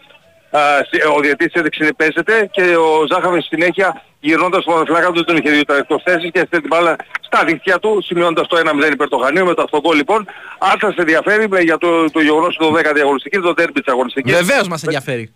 α, 0.50 0.60
συ- 0.90 1.04
ο 1.16 1.20
διαιτής 1.20 1.52
έδειξε 1.52 1.92
παίζεται 1.96 2.48
και 2.52 2.62
ο 2.76 3.06
Ζάχαβης 3.12 3.44
στη 3.44 3.54
συνέχεια 3.56 4.02
γυρνώντας 4.20 4.64
τον 4.64 4.86
φλάκα 4.86 5.10
του 5.10 5.24
τον 5.24 5.36
είχε 5.36 5.50
δει 5.50 5.64
τα 5.64 5.76
εκτός 5.76 6.02
θέσης 6.04 6.30
και 6.32 6.38
έστειλε 6.40 6.60
την 6.60 6.70
μπάλα 6.72 6.96
στα 7.20 7.44
δίχτυα 7.44 7.78
του 7.78 7.98
σημειώνοντας 8.04 8.46
το 8.48 8.56
1-0 8.88 8.92
υπέρ 8.92 9.08
το 9.08 9.16
Χανίου 9.16 9.44
με 9.46 9.54
το 9.54 9.62
αυτό 9.62 9.80
γκολ 9.80 9.96
λοιπόν. 9.96 10.26
Αν 10.58 10.78
σας 10.80 10.94
ενδιαφέρει 10.96 11.48
με- 11.48 11.60
για 11.60 11.78
το, 11.78 12.10
το 12.10 12.20
γεγονός 12.20 12.56
του 12.56 12.64
12 12.76 12.92
διαγωνιστικής, 12.94 13.40
το 13.40 13.54
τέρμπι 13.54 13.80
της 13.80 13.92
αγωνιστικής. 13.92 14.34
Βεβαίως 14.36 14.68
μας 14.68 14.82
ενδιαφέρει. 14.82 15.32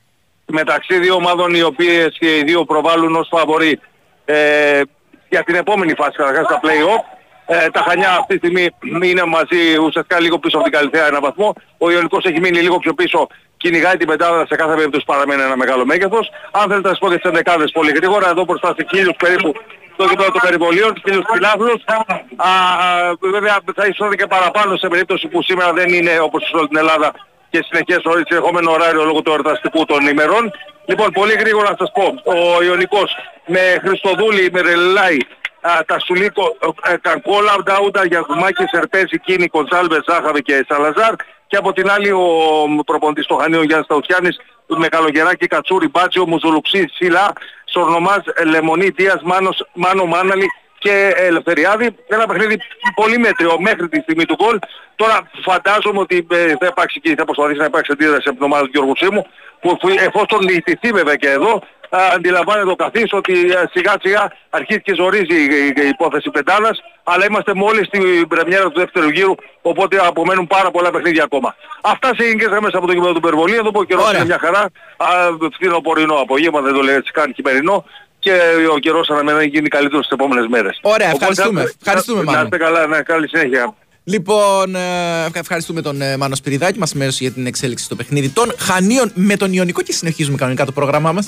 Μεταξύ 0.47 0.99
δύο 0.99 1.15
ομάδων 1.15 1.55
οι 1.55 1.63
οποίες 1.63 2.17
και 2.19 2.37
οι 2.37 2.43
δύο 2.43 2.65
προβάλλουν 2.65 3.17
ως 3.17 3.29
φαβοροί 3.31 3.81
ε, 4.25 4.81
για 5.29 5.43
την 5.43 5.55
επόμενη 5.55 5.95
φάση 5.95 6.17
καταρχάς 6.17 6.45
στα 6.45 6.61
play-off. 6.63 7.05
Ε, 7.47 7.71
τα 7.71 7.81
Χανιά 7.81 8.11
αυτή 8.11 8.39
τη 8.39 8.47
στιγμή 8.47 8.69
είναι 9.03 9.25
μαζί 9.25 9.77
ουσιαστικά 9.77 10.21
λίγο 10.21 10.39
πίσω 10.39 10.57
από 10.57 10.65
την 10.69 10.79
Καλυθέα 10.79 11.07
ένα 11.07 11.21
βαθμό. 11.21 11.53
Ο 11.79 11.91
Ιωνικός 11.91 12.25
έχει 12.25 12.41
μείνει 12.41 12.61
λίγο 12.61 12.79
πιο 12.79 12.95
πίσω, 12.95 13.27
κυνηγάει 13.57 13.97
την 13.97 14.07
πεντάδα, 14.07 14.47
σε 14.47 14.57
κάθε 14.57 14.75
περίπτωση 14.75 15.05
παραμένει 15.05 15.43
ένα 15.43 15.57
μεγάλο 15.57 15.85
μέγεθος. 15.85 16.31
Αν 16.51 16.63
θέλετε 16.69 16.89
να 16.89 16.89
σας 16.89 16.99
πω 16.99 17.09
και 17.09 17.15
τις 17.15 17.25
ενδεκάδες 17.25 17.71
πολύ 17.71 17.93
γρήγορα, 17.93 18.29
εδώ 18.29 18.45
μπροστά 18.45 18.75
σε 18.79 18.87
χίλιους 18.91 19.17
περίπου 19.17 19.55
το 19.97 20.05
γήπεδο 20.05 20.31
των 20.31 20.41
περιβολίων, 20.41 20.95
τους 20.95 21.03
χίλιους 21.07 21.25
φιλάθλους. 21.33 21.83
Α, 21.87 22.49
α, 22.49 23.15
βέβαια 23.21 23.59
θα 23.75 23.87
ήσουν 23.87 24.11
και 24.11 24.27
παραπάνω 24.27 24.77
σε 24.77 24.89
περίπτωση 24.89 25.29
που 25.29 25.43
σήμερα 25.43 25.73
δεν 25.73 25.89
είναι 25.89 26.19
όπως 26.21 26.43
σε 26.43 26.57
όλη 26.57 26.69
την 26.69 26.77
Ελλάδα 26.77 27.13
και 27.51 27.65
συνεχές 27.69 28.03
το 28.03 28.11
συνεχόμενο 28.27 28.73
ωράριο 28.73 29.05
λόγω 29.05 29.23
του 29.23 29.31
εορταστικού 29.31 29.85
των 29.85 30.07
ημερών. 30.07 30.53
Λοιπόν, 30.87 31.11
πολύ 31.11 31.33
γρήγορα 31.33 31.71
να 31.71 31.77
σας 31.79 31.91
πω, 31.95 32.33
ο 32.33 32.63
Ιωνικός 32.63 33.17
με 33.47 33.81
Χριστοδούλη, 33.85 34.51
με 34.53 34.61
Ρελάη, 34.61 35.17
α, 35.61 35.71
τα 35.87 35.99
Σουλίκο, 35.99 36.57
ε, 36.83 36.97
Κανκόλα, 37.01 37.55
Ντάουντα, 37.63 38.05
Γιαγουμάκη, 38.05 38.65
Σερπέζη, 38.71 39.19
Κίνη, 39.19 39.47
Κονσάλβες, 39.49 40.05
Ζάχαβε 40.09 40.41
και 40.41 40.65
Σαλαζάρ 40.69 41.15
και 41.47 41.57
από 41.57 41.73
την 41.73 41.91
άλλη 41.91 42.11
ο 42.11 42.83
προπονητής 42.87 43.27
των 43.27 43.39
Χανίων 43.41 43.65
Γιάννης 43.65 43.89
Ταουτιάνης 43.89 44.39
με 44.67 44.89
Καλογεράκη, 44.89 45.47
Κατσούρη, 45.47 45.89
Μπάτσιο, 45.89 46.27
Μουζουλουξή, 46.27 46.89
Σιλά, 46.95 47.33
Σορνομάς, 47.65 48.23
Λεμονή, 48.45 48.89
Δίας, 48.89 49.21
Μάνος, 49.23 49.69
Μάνο 49.73 50.05
Μάναλη 50.05 50.47
και 50.87 51.15
Ελευθεριάδη. 51.17 51.89
Ένα 52.09 52.27
παιχνίδι 52.27 52.57
πολύ 52.95 53.19
μέτριο 53.19 53.61
μέχρι 53.61 53.89
τη 53.89 54.01
στιγμή 54.01 54.25
του 54.25 54.35
γκολ. 54.43 54.59
Τώρα 54.97 55.17
φαντάζομαι 55.49 55.99
ότι 56.01 56.27
ε, 56.31 56.37
θα 56.61 56.67
υπάρξει 56.73 57.01
και 57.01 57.15
θα 57.19 57.25
προσπαθήσει 57.25 57.59
να 57.59 57.65
υπάρξει 57.65 57.93
αντίδραση 57.93 58.29
από 58.29 58.37
την 58.37 58.45
ομάδα 58.51 58.63
του 58.65 58.71
Γιώργου 58.73 58.97
Σίμου 58.97 59.27
που 59.61 59.77
που 59.77 59.89
εφόσον 59.89 60.45
νηστηθεί 60.45 60.91
βέβαια 60.99 61.15
και 61.17 61.29
εδώ 61.31 61.53
α, 61.89 61.99
αντιλαμβάνεται 62.15 62.71
ο 62.71 62.77
καθής 62.77 63.13
ότι 63.13 63.33
ε, 63.33 63.65
σιγά 63.75 63.95
σιγά 64.03 64.33
αρχίζει 64.51 64.81
και 64.81 64.95
ζορίζει 64.95 65.37
η, 65.43 65.45
η- 65.45 65.83
η 65.85 65.89
υπόθεση 65.89 66.31
πεντάδας 66.31 66.81
αλλά 67.05 67.25
είμαστε 67.29 67.55
μόλις 67.55 67.87
στην 67.87 68.29
πρεμιέρα 68.29 68.65
του 68.71 68.79
δεύτερου 68.81 69.09
γύρου 69.09 69.35
οπότε 69.63 69.97
απομένουν 70.07 70.47
πάρα 70.47 70.71
πολλά 70.71 70.91
παιχνίδια 70.91 71.25
ακόμα. 71.25 71.55
Αυτά 71.81 72.09
σε 72.19 72.35
μέσα 72.37 72.61
μέσα 72.61 72.77
από 72.79 72.87
το 72.87 72.93
κήπεδο 72.93 73.13
του 73.13 73.21
Περβολή. 73.21 73.55
Εδώ 73.55 73.71
που 73.71 73.81
ο 73.81 73.85
καιρός 73.85 74.13
είναι 74.13 74.25
μια 74.25 74.39
χαρά. 74.39 74.61
Α, 74.97 75.07
φθινοπορεινό 75.55 76.15
απόγευμα 76.15 76.61
δεν 76.61 76.73
το 76.75 76.81
λέει 76.81 76.95
έτσι 76.95 77.13
καν 77.13 77.33
χειμερινό 77.35 77.85
και 78.27 78.37
ο 78.75 78.79
καιρός 78.79 79.11
αναμένει 79.11 79.37
να 79.39 79.45
γίνει 79.45 79.69
καλύτερος 79.69 80.05
στις 80.05 80.17
επόμενες 80.19 80.47
μέρες. 80.49 80.79
Ωραία, 80.83 81.09
Οπότε, 81.09 81.25
ευχαριστούμε. 81.25 81.63
να- 81.63 81.71
Ευχαριστούμε, 81.83 82.19
να, 82.19 82.25
Μάνο. 82.25 82.39
να 82.39 82.45
είστε 82.45 82.57
καλά, 82.57 82.87
ναι, 82.87 83.01
καλή 83.03 83.29
συνέχεια. 83.29 83.75
Λοιπόν, 84.05 84.75
ε, 84.75 85.25
ευχα- 85.27 85.39
ευχαριστούμε 85.39 85.83
τον 85.83 86.01
ε, 86.01 86.17
Μάνο 86.17 86.35
Σπυριδάκη. 86.35 86.79
Μας 86.79 86.91
ενημέρωσε 86.91 87.19
για 87.23 87.33
την 87.33 87.47
εξέλιξη 87.47 87.85
στο 87.85 87.95
παιχνίδι 87.97 88.29
των 88.29 88.53
Χανίων 88.59 89.11
με 89.15 89.37
τον 89.37 89.53
Ιωνικό 89.53 89.83
και 89.83 89.93
συνεχίζουμε 89.93 90.37
κανονικά 90.37 90.65
το 90.65 90.73
πρόγραμμά 90.73 91.13
μας. 91.13 91.27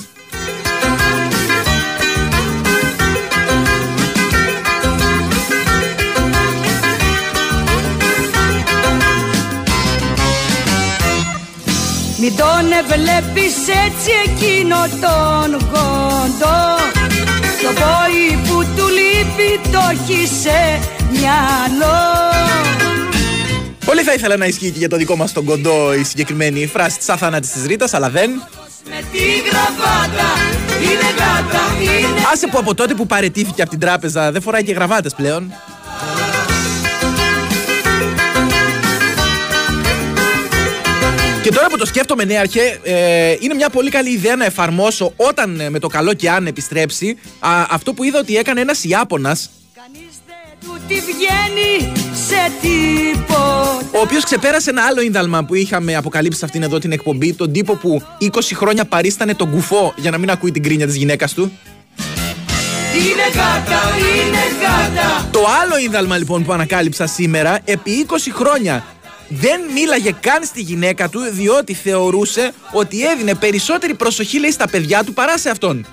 Μην 12.21 12.35
τον 12.35 12.65
βλέπεις 12.87 13.55
έτσι 13.85 14.11
εκείνο 14.25 14.75
τον 15.01 15.51
κοντό 15.51 16.75
Το 17.61 17.69
πόη 17.81 18.37
που 18.47 18.65
του 18.75 18.87
λείπει 18.87 19.69
το 19.71 19.79
έχεις 19.91 20.29
σε 20.29 20.79
μυαλό 21.11 21.97
Πολύ 23.85 24.01
θα 24.01 24.13
ήθελα 24.13 24.37
να 24.37 24.45
ισχύει 24.45 24.71
και 24.71 24.79
για 24.79 24.89
το 24.89 24.97
δικό 24.97 25.15
μας 25.15 25.31
τον 25.33 25.45
κοντό 25.45 25.93
η 25.93 26.03
συγκεκριμένη 26.03 26.67
φράση 26.67 26.97
της 26.97 27.09
αθάνατης 27.09 27.51
της 27.51 27.65
Ρίτα, 27.65 27.87
αλλά 27.91 28.09
δεν. 28.09 28.29
Με 28.89 29.03
τη 29.11 29.19
γραβάτα 29.49 30.29
είναι 30.81 31.09
γάτα 31.17 31.61
είναι 31.81 32.21
Άσε 32.33 32.47
που 32.47 32.57
από 32.57 32.75
τότε 32.75 32.93
που 32.93 33.05
παρετήθηκε 33.05 33.61
από 33.61 33.71
την 33.71 33.79
τράπεζα 33.79 34.31
δεν 34.31 34.41
φοράει 34.41 34.63
και 34.63 34.73
γραβάτες 34.73 35.13
πλέον. 35.13 35.53
Και 41.49 41.55
τώρα 41.55 41.67
που 41.67 41.77
το 41.77 41.85
σκέφτομαι, 41.85 42.23
ναι, 42.23 42.37
αρχέ, 42.37 42.79
ε, 42.83 43.35
είναι 43.39 43.53
μια 43.53 43.69
πολύ 43.69 43.89
καλή 43.89 44.09
ιδέα 44.09 44.35
να 44.35 44.45
εφαρμόσω 44.45 45.13
όταν 45.15 45.59
ε, 45.59 45.69
με 45.69 45.79
το 45.79 45.87
καλό 45.87 46.13
και 46.13 46.29
αν 46.29 46.47
επιστρέψει 46.47 47.17
α, 47.39 47.65
αυτό 47.69 47.93
που 47.93 48.03
είδα 48.03 48.19
ότι 48.19 48.37
έκανε 48.37 48.61
ένας 48.61 48.83
Ιάπωνας. 48.83 49.49
Του 50.59 50.77
τη 50.87 50.93
βγαίνει 50.93 51.93
σε 52.27 52.51
τίποτα. 52.61 53.77
Ο 53.91 53.99
οποίος 53.99 54.23
ξεπέρασε 54.23 54.69
ένα 54.69 54.81
άλλο 54.83 55.01
ίνταλμα 55.01 55.43
που 55.43 55.55
είχαμε 55.55 55.95
αποκαλύψει 55.95 56.39
σε 56.39 56.45
αυτήν 56.45 56.63
εδώ 56.63 56.77
την 56.77 56.91
εκπομπή, 56.91 57.33
τον 57.33 57.51
τύπο 57.51 57.75
που 57.75 58.01
20 58.21 58.27
χρόνια 58.53 58.85
παρίστανε 58.85 59.33
τον 59.33 59.51
κουφό 59.51 59.93
για 59.95 60.11
να 60.11 60.17
μην 60.17 60.29
ακούει 60.29 60.51
την 60.51 60.63
κρίνια 60.63 60.85
της 60.85 60.95
γυναίκας 60.95 61.33
του. 61.33 61.51
Είναι 62.93 63.27
γάτα, 63.33 63.81
είναι 63.97 64.43
γάτα. 64.61 65.27
Το 65.31 65.39
άλλο 65.61 65.77
ίνταλμα 65.77 66.17
λοιπόν 66.17 66.43
που 66.43 66.53
ανακάλυψα 66.53 67.07
σήμερα, 67.07 67.59
επί 67.65 68.05
20 68.09 68.15
χρόνια 68.33 68.85
δεν 69.29 69.61
μίλαγε 69.73 70.11
καν 70.19 70.43
στη 70.43 70.61
γυναίκα 70.61 71.09
του 71.09 71.19
διότι 71.31 71.73
θεωρούσε 71.73 72.51
ότι 72.71 73.05
έδινε 73.05 73.35
περισσότερη 73.35 73.93
προσοχή 73.93 74.39
λέει 74.39 74.51
στα 74.51 74.69
παιδιά 74.69 75.03
του 75.03 75.13
παρά 75.13 75.37
σε 75.37 75.49
αυτόν. 75.49 75.85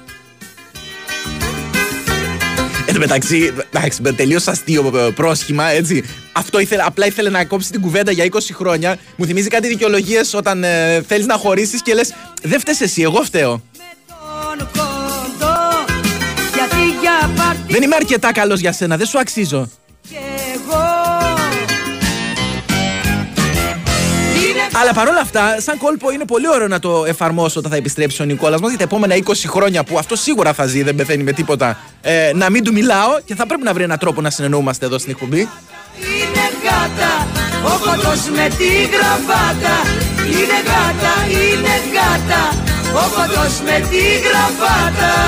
Εν 2.88 2.95
τω 2.95 3.00
μεταξύ, 3.00 3.52
εντάξει, 3.73 4.02
με 4.02 4.12
τελείως 4.12 4.47
αστείο 4.47 4.93
ε, 4.97 5.11
πρόσχημα, 5.11 5.64
έτσι. 5.71 6.05
Αυτό 6.33 6.59
ήθελε, 6.59 6.83
απλά 6.83 7.07
ήθελε 7.07 7.31
να 7.31 7.45
κόψει 7.45 7.71
την 7.71 7.81
κουβέντα 7.81 8.12
για 8.12 8.25
20 8.31 8.38
χρόνια. 8.52 8.99
Μου 9.16 9.26
θυμίζει 9.26 9.49
κάτι 9.49 9.69
δικαιολογίες 9.69 10.35
όταν 10.35 10.64
ε, 10.64 11.02
θέλεις 11.09 11.26
να 11.26 11.35
χωρίσεις 11.37 11.83
και 11.83 11.95
λες: 11.95 12.14
Δεν 12.43 12.61
φταίει 12.61 12.76
εσύ, 12.78 13.02
εγώ 13.02 13.23
φταίω. 13.23 13.62
Γιατί 16.55 16.99
για 17.00 17.31
πάρτι 17.37 17.73
Δεν 17.73 17.83
είμαι 17.83 17.95
αρκετά 17.95 18.33
καλός 18.33 18.61
για 18.61 18.73
σένα, 18.73 18.97
δεν 18.97 19.07
σου 19.07 19.19
αξίζω. 19.19 19.71
Αλλά 24.80 24.92
παρόλα 24.92 25.21
αυτά, 25.21 25.61
σαν 25.61 25.78
κόλπο 25.78 26.11
είναι 26.12 26.25
πολύ 26.25 26.49
ωραίο 26.49 26.68
να 26.68 26.78
το 26.78 27.04
εφαρμόσω 27.06 27.59
όταν 27.59 27.71
θα 27.71 27.76
επιστρέψει 27.76 28.23
ο 28.23 28.25
Νικόλας 28.25 28.61
μα 28.61 28.68
για 28.68 28.78
τα 28.78 28.85
επόμενα 28.85 29.14
20 29.16 29.33
χρόνια 29.47 29.85
που 29.85 29.99
αυτό 29.99 30.16
σίγουρα 30.16 30.52
θα 30.52 30.66
ζει, 30.66 30.83
δεν 30.83 30.95
πεθαίνει 30.95 31.23
με 31.23 31.33
τίποτα. 31.33 31.78
Ε, 32.00 32.30
να 32.35 32.50
μην 32.50 32.64
του 32.64 32.73
μιλάω 32.73 33.21
και 33.25 33.35
θα 33.35 33.47
πρέπει 33.47 33.62
να 33.62 33.73
βρει 33.73 33.83
έναν 33.83 33.99
τρόπο 33.99 34.21
να 34.21 34.30
συνεννοούμαστε 34.30 34.87
εδώ 34.87 34.99
στην 34.99 35.11
εκπομπή. 35.11 35.38
Είναι 35.38 36.47
γάτα 36.64 37.12
Ο 37.64 37.78
κοντός 37.78 38.28
με 38.28 38.49
τη 38.59 38.71
γραβάτα 38.95 39.76
Είναι 40.25 40.59
γάτα, 40.68 41.14
είναι 41.30 41.75
γάτα 41.95 42.42
Ο 42.95 43.04
κοντός 43.14 43.61
με 43.64 43.87
τη 43.90 44.02
γραβάτα 44.26 45.25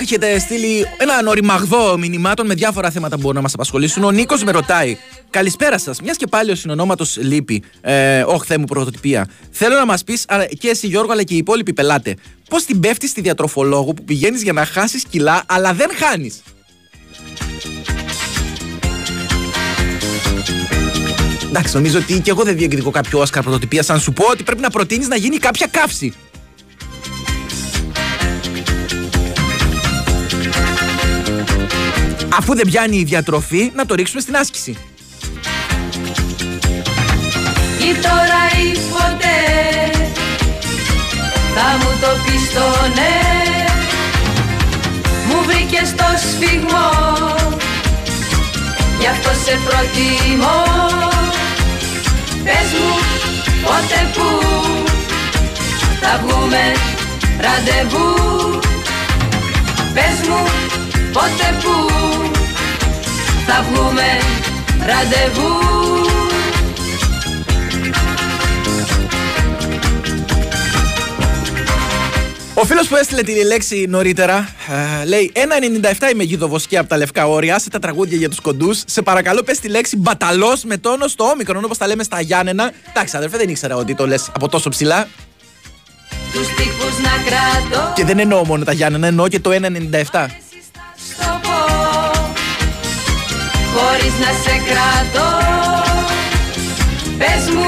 έχετε 0.00 0.38
στείλει 0.38 0.86
έναν 0.98 1.26
οριμαγδό 1.26 1.98
μηνυμάτων 1.98 2.46
με 2.46 2.54
διάφορα 2.54 2.90
θέματα 2.90 3.14
που 3.14 3.20
μπορούν 3.20 3.36
να 3.36 3.42
μας 3.42 3.54
απασχολήσουν. 3.54 4.04
Ο 4.04 4.10
Νίκος 4.10 4.44
με 4.44 4.50
ρωτάει: 4.50 4.96
Καλησπέρα 5.30 5.78
σας. 5.78 6.00
Μιας 6.00 6.16
και 6.16 6.26
πάλι 6.26 6.50
ο 6.50 6.54
συνονόματος 6.54 7.16
λείπει. 7.16 7.62
Ε, 7.80 8.22
όχ, 8.22 8.44
Θεέ 8.46 8.58
μου, 8.58 8.64
πρωτοτυπία. 8.64 9.28
Θέλω 9.50 9.74
να 9.74 9.86
μας 9.86 10.04
πεις 10.04 10.24
και 10.58 10.68
εσύ, 10.68 10.86
Γιώργο, 10.86 11.12
αλλά 11.12 11.22
και 11.22 11.34
οι 11.34 11.36
υπόλοιποι 11.36 11.72
πελάτε. 11.72 12.16
Πώς 12.48 12.64
την 12.64 12.80
πέφτεις 12.80 13.10
στη 13.10 13.20
διατροφολόγο 13.20 13.94
που 13.94 14.04
πηγαίνεις 14.04 14.42
για 14.42 14.52
να 14.52 14.64
χάσεις 14.64 15.04
κιλά, 15.10 15.42
αλλά 15.46 15.72
δεν 15.72 15.90
χάνεις; 15.94 16.42
Εντάξει, 21.48 21.74
νομίζω 21.74 21.98
ότι 21.98 22.20
και 22.20 22.30
εγώ 22.30 22.42
δεν 22.42 22.56
διεκδικώ 22.56 22.90
κάποιο 22.90 23.18
Όσκαρ 23.20 23.42
πρωτοτυπίας. 23.42 23.90
Αν 23.90 24.00
σου 24.00 24.12
πω 24.12 24.24
ότι 24.30 24.42
πρέπει 24.42 24.60
να 24.60 24.70
προτείνεις 24.70 25.08
να 25.08 25.16
γίνει 25.16 25.36
κάποια 25.36 25.66
καύση. 25.66 26.14
Αφού 32.28 32.54
δεν 32.54 32.66
πιάνει 32.66 32.96
η 32.96 33.04
διατροφή, 33.04 33.72
να 33.74 33.86
το 33.86 33.94
ρίξουμε 33.94 34.20
στην 34.20 34.36
άσκηση. 34.36 34.76
Ή 37.78 37.94
τώρα 38.02 38.42
ή 38.64 38.78
ποτέ 38.92 39.38
Θα 41.54 41.76
μου 41.78 41.98
το 42.00 42.08
πεις 42.24 42.52
το 42.54 42.86
ναι. 42.94 43.20
Μου 45.28 45.42
βρήκε 45.46 45.84
στο 45.84 46.04
σφιγμό 46.28 46.90
Γι' 49.00 49.06
αυτό 49.06 49.28
σε 49.44 49.58
προτιμώ. 49.64 50.62
Πες 52.44 52.70
μου 52.78 52.94
πότε 53.62 54.10
που 54.14 54.46
Θα 56.00 56.22
βγούμε 56.26 56.72
ραντεβού. 57.40 58.60
Πες 59.94 60.28
μου 60.28 60.46
πότε 61.14 61.58
που 61.62 61.74
Θα 63.46 63.64
βγούμε 63.70 64.02
ραντεβού 64.78 65.64
Ο 72.56 72.64
φίλο 72.64 72.84
που 72.88 72.96
έστειλε 72.96 73.22
τη 73.22 73.44
λέξη 73.44 73.86
νωρίτερα 73.88 74.48
ε, 75.02 75.04
λέει: 75.04 75.32
Ένα 75.34 75.56
97 76.00 76.12
είμαι 76.12 76.22
γίδοβοσκή 76.22 76.76
από 76.76 76.88
τα 76.88 76.96
λευκά 76.96 77.28
όρια. 77.28 77.54
Άσε 77.54 77.70
τα 77.70 77.78
τραγούδια 77.78 78.16
για 78.16 78.28
του 78.28 78.36
κοντού. 78.42 78.70
Σε 78.86 79.02
παρακαλώ, 79.02 79.42
πε 79.42 79.52
τη 79.52 79.68
λέξη 79.68 79.96
μπαταλό 79.96 80.58
με 80.64 80.76
τόνο 80.76 81.08
στο 81.08 81.24
όμικρον, 81.24 81.64
όπω 81.64 81.76
τα 81.76 81.86
λέμε 81.86 82.02
στα 82.02 82.20
Γιάννενα. 82.20 82.72
Εντάξει, 82.88 83.16
αδερφέ, 83.16 83.36
δεν 83.36 83.48
ήξερα 83.48 83.76
ότι 83.76 83.94
το 83.94 84.06
λε 84.06 84.14
από 84.32 84.48
τόσο 84.48 84.68
ψηλά. 84.68 85.08
Τους 86.32 86.46
τοίχους 86.46 86.98
να 87.02 87.10
κρατώ 87.10 87.92
Και 87.94 88.04
δεν 88.04 88.18
εννοώ 88.18 88.44
μόνο 88.44 88.64
τα 88.64 88.72
Γιάννενα, 88.72 89.06
εννοώ 89.06 89.28
και 89.28 89.40
το 89.40 89.50
1,97. 89.50 90.26
Χωρίς 93.74 94.12
να 94.18 94.26
σε 94.26 94.62
κρατώ 94.66 95.28
Πες 97.18 97.54
μου 97.54 97.62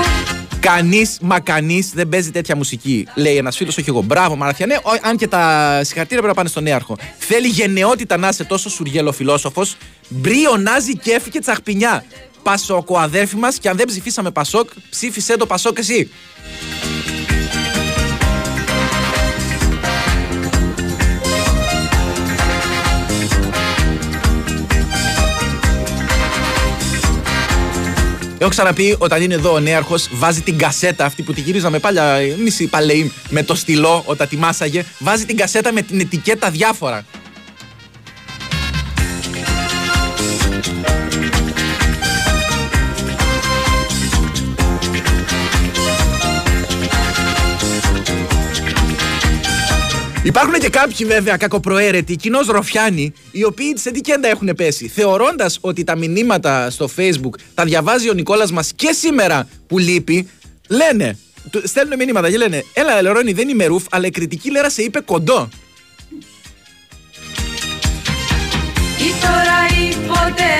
Κανείς, 0.60 1.18
μα 1.20 1.40
κανείς 1.40 1.90
δεν 1.94 2.08
παίζει 2.08 2.30
τέτοια 2.30 2.56
μουσική. 2.56 3.06
Λέει 3.14 3.36
ένας 3.36 3.56
φίλος, 3.56 3.78
όχι 3.78 3.88
εγώ. 3.88 4.02
Μπράβο, 4.02 4.36
Μαραθιανέ. 4.36 4.74
Ο- 4.74 4.90
Αν 5.08 5.16
και 5.16 5.28
τα 5.28 5.40
συγχαρητήρια 5.74 6.06
πρέπει 6.08 6.26
να 6.26 6.34
πάνε 6.34 6.48
στον 6.48 6.62
Νέαρχο. 6.62 6.96
Θέλει 7.18 7.46
γενναιότητα 7.48 8.16
να 8.16 8.28
είσαι 8.28 8.44
τόσο 8.44 8.70
σουργέλο 8.70 9.12
φιλόσοφος. 9.12 9.76
Μπρίο, 10.08 10.56
Νάζι, 10.56 10.96
κέφι 10.96 11.30
και 11.30 11.40
τσαχπινιά. 11.40 12.04
Πασόκο, 12.42 12.98
αδέρφη 12.98 13.36
μας, 13.36 13.58
και 13.58 13.68
αν 13.68 13.76
δεν 13.76 13.86
ψηφίσαμε 13.86 14.30
Πασόκ, 14.30 14.68
ψήφισε 14.90 15.36
το 15.36 15.46
Πασόκ 15.46 15.78
εσύ. 15.78 16.10
Έχω 28.46 28.54
ξαναπεί 28.54 28.96
όταν 28.98 29.22
είναι 29.22 29.34
εδώ 29.34 29.52
ο 29.52 29.60
νέαρχος, 29.60 30.08
βάζει 30.12 30.40
την 30.40 30.58
κασέτα 30.58 31.04
αυτή 31.04 31.22
που 31.22 31.32
τη 31.32 31.40
γυρίζαμε 31.40 31.78
παλιά, 31.78 32.04
εμείς 32.04 32.60
οι 32.60 32.66
παλαιοί, 32.66 33.12
με 33.28 33.42
το 33.42 33.54
στυλό 33.54 34.02
όταν 34.06 34.28
τη 34.28 34.36
μάσαγε. 34.36 34.84
Βάζει 34.98 35.24
την 35.24 35.36
κασέτα 35.36 35.72
με 35.72 35.82
την 35.82 36.00
ετικέτα 36.00 36.50
διάφορα. 36.50 37.04
Υπάρχουν 50.26 50.52
και 50.58 50.68
κάποιοι 50.68 51.06
βέβαια 51.06 51.36
κακοπροαίρετοι, 51.36 52.16
κοινώς 52.16 52.46
ροφιάνοι, 52.46 53.12
οι 53.30 53.44
οποίοι 53.44 53.76
σε 53.78 53.90
τι 53.90 54.00
κέντα 54.00 54.28
έχουν 54.28 54.52
πέσει; 54.56 54.88
Θεωρώντας 54.88 55.58
ότι 55.60 55.84
τα 55.84 55.96
μηνύματα 55.96 56.70
στο 56.70 56.88
Facebook 56.96 57.34
τα 57.54 57.64
διαβάζει 57.64 58.10
ο 58.10 58.12
Νικόλας 58.12 58.52
μας 58.52 58.72
και 58.76 58.92
σήμερα 58.92 59.48
που 59.66 59.78
λείπει, 59.78 60.28
λένε, 60.68 61.18
του- 61.50 61.62
στέλνουν 61.68 61.96
μηνύματα 61.98 62.30
και 62.30 62.36
λένε: 62.36 62.64
Έλα, 62.72 62.98
Ελερώνη, 62.98 63.32
δεν 63.32 63.48
είμαι 63.48 63.64
ρουφ, 63.64 63.84
αλλά 63.90 64.06
η 64.06 64.10
κριτική 64.10 64.50
λέρα 64.50 64.70
σε 64.70 64.82
είπε 64.82 65.00
κοντό. 65.00 65.48
Ή 68.98 69.10
τώρα 69.20 69.80
ή 69.82 69.94
ποτέ 69.94 70.54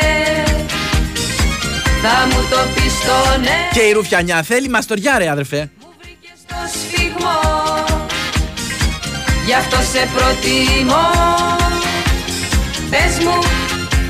Θα 2.03 2.27
μου 2.27 2.47
το 2.51 2.57
πεις 2.75 2.93
το 3.07 3.39
ναι 3.41 3.69
Και 3.73 3.81
η 3.81 3.93
ρουφιανιά 3.93 4.43
θέλει 4.43 4.69
μαστοριά, 4.69 5.19
ρε 5.19 5.31
αδερφέ. 5.31 5.71
στο 6.47 6.57
σφιγμό 6.79 7.96
Γι' 9.47 9.55
αυτό 9.55 9.77
σε 9.77 10.09
προτιμώ. 10.15 11.07
Πες 12.91 13.25
μου 13.25 13.39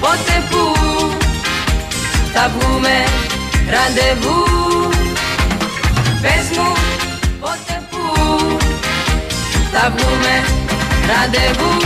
πότε 0.00 0.44
που 0.50 0.74
Θα 2.32 2.50
βγούμε 2.58 3.04
ραντεβού. 3.70 4.44
Πες 6.22 6.58
μου 6.58 6.72
πότε 7.40 7.82
που 7.90 7.98
Θα 9.72 9.92
βγούμε 9.96 10.44
ραντεβού. 11.06 11.76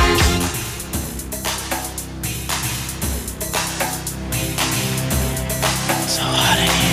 Ο 6.23 6.90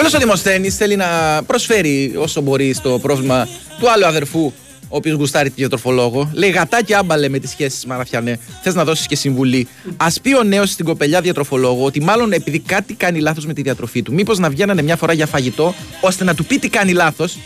Παπέλο 0.00 0.18
ο 0.18 0.24
Δημοσθένης 0.24 0.76
θέλει 0.76 0.96
να 0.96 1.06
προσφέρει 1.46 2.14
όσο 2.16 2.40
μπορεί 2.40 2.72
στο 2.74 2.98
πρόβλημα 2.98 3.48
του 3.78 3.90
άλλου 3.90 4.06
αδερφού, 4.06 4.52
ο 4.88 4.96
οποίος 4.96 5.16
γουστάρει 5.16 5.48
τη 5.48 5.54
διατροφολόγο. 5.56 6.30
Λέει 6.32 6.50
γατάκι 6.50 6.94
άμπαλε 6.94 7.28
με 7.28 7.38
τις 7.38 7.50
σχέσεις 7.50 7.86
Μαραφιανέ. 7.86 8.38
Θες 8.62 8.74
να 8.74 8.84
δώσεις 8.84 9.06
και 9.06 9.16
συμβουλή. 9.16 9.68
Α 9.96 10.06
πει 10.22 10.34
ο 10.34 10.42
νέος 10.42 10.70
στην 10.70 10.84
κοπελιά 10.84 11.20
διατροφολόγο 11.20 11.84
ότι 11.84 12.00
μάλλον 12.00 12.32
επειδή 12.32 12.58
κάτι 12.58 12.94
κάνει 12.94 13.20
λάθος 13.20 13.46
με 13.46 13.52
τη 13.52 13.62
διατροφή 13.62 14.02
του, 14.02 14.12
μήπως 14.12 14.38
να 14.38 14.50
βγαίνανε 14.50 14.82
μια 14.82 14.96
φορά 14.96 15.12
για 15.12 15.26
φαγητό, 15.26 15.74
ώστε 16.00 16.24
να 16.24 16.34
του 16.34 16.44
πει 16.44 16.58
τι 16.58 16.68
κάνει 16.68 16.92
λάθος. 16.92 17.36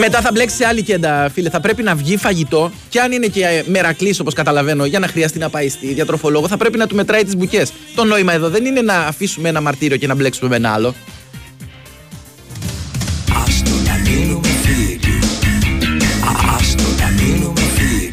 Μετά 0.00 0.20
θα 0.20 0.30
μπλέξει 0.32 0.56
σε 0.56 0.66
άλλη 0.66 0.82
κέντα, 0.82 1.30
φίλε. 1.34 1.50
Θα 1.50 1.60
πρέπει 1.60 1.82
να 1.82 1.94
βγει 1.94 2.16
φαγητό 2.16 2.70
και 2.88 3.00
αν 3.00 3.12
είναι 3.12 3.26
και 3.26 3.64
μερακλής, 3.66 4.20
όπως 4.20 4.34
καταλαβαίνω, 4.34 4.84
για 4.84 4.98
να 4.98 5.06
χρειαστεί 5.06 5.38
να 5.38 5.48
πάει 5.48 5.68
στη 5.68 5.92
διατροφολόγο, 5.92 6.48
θα 6.48 6.56
πρέπει 6.56 6.78
να 6.78 6.86
του 6.86 6.94
μετράει 6.94 7.24
τις 7.24 7.36
μπουκέ. 7.36 7.62
Το 7.94 8.04
νόημα 8.04 8.32
εδώ 8.32 8.48
δεν 8.48 8.64
είναι 8.64 8.80
να 8.80 8.94
αφήσουμε 8.94 9.48
ένα 9.48 9.60
μαρτύριο 9.60 9.96
και 9.96 10.06
να 10.06 10.14
μπλέξουμε 10.14 10.48
με 10.48 10.56
ένα 10.56 10.72
άλλο. 10.72 10.94
Άστο 13.44 13.70
να 13.70 14.10
μείνουμε 14.10 14.48
φίλοι 14.62 15.18
Άστο 16.56 16.82
να 16.98 17.22
μείνουμε 17.22 17.60
φίλοι 17.60 18.12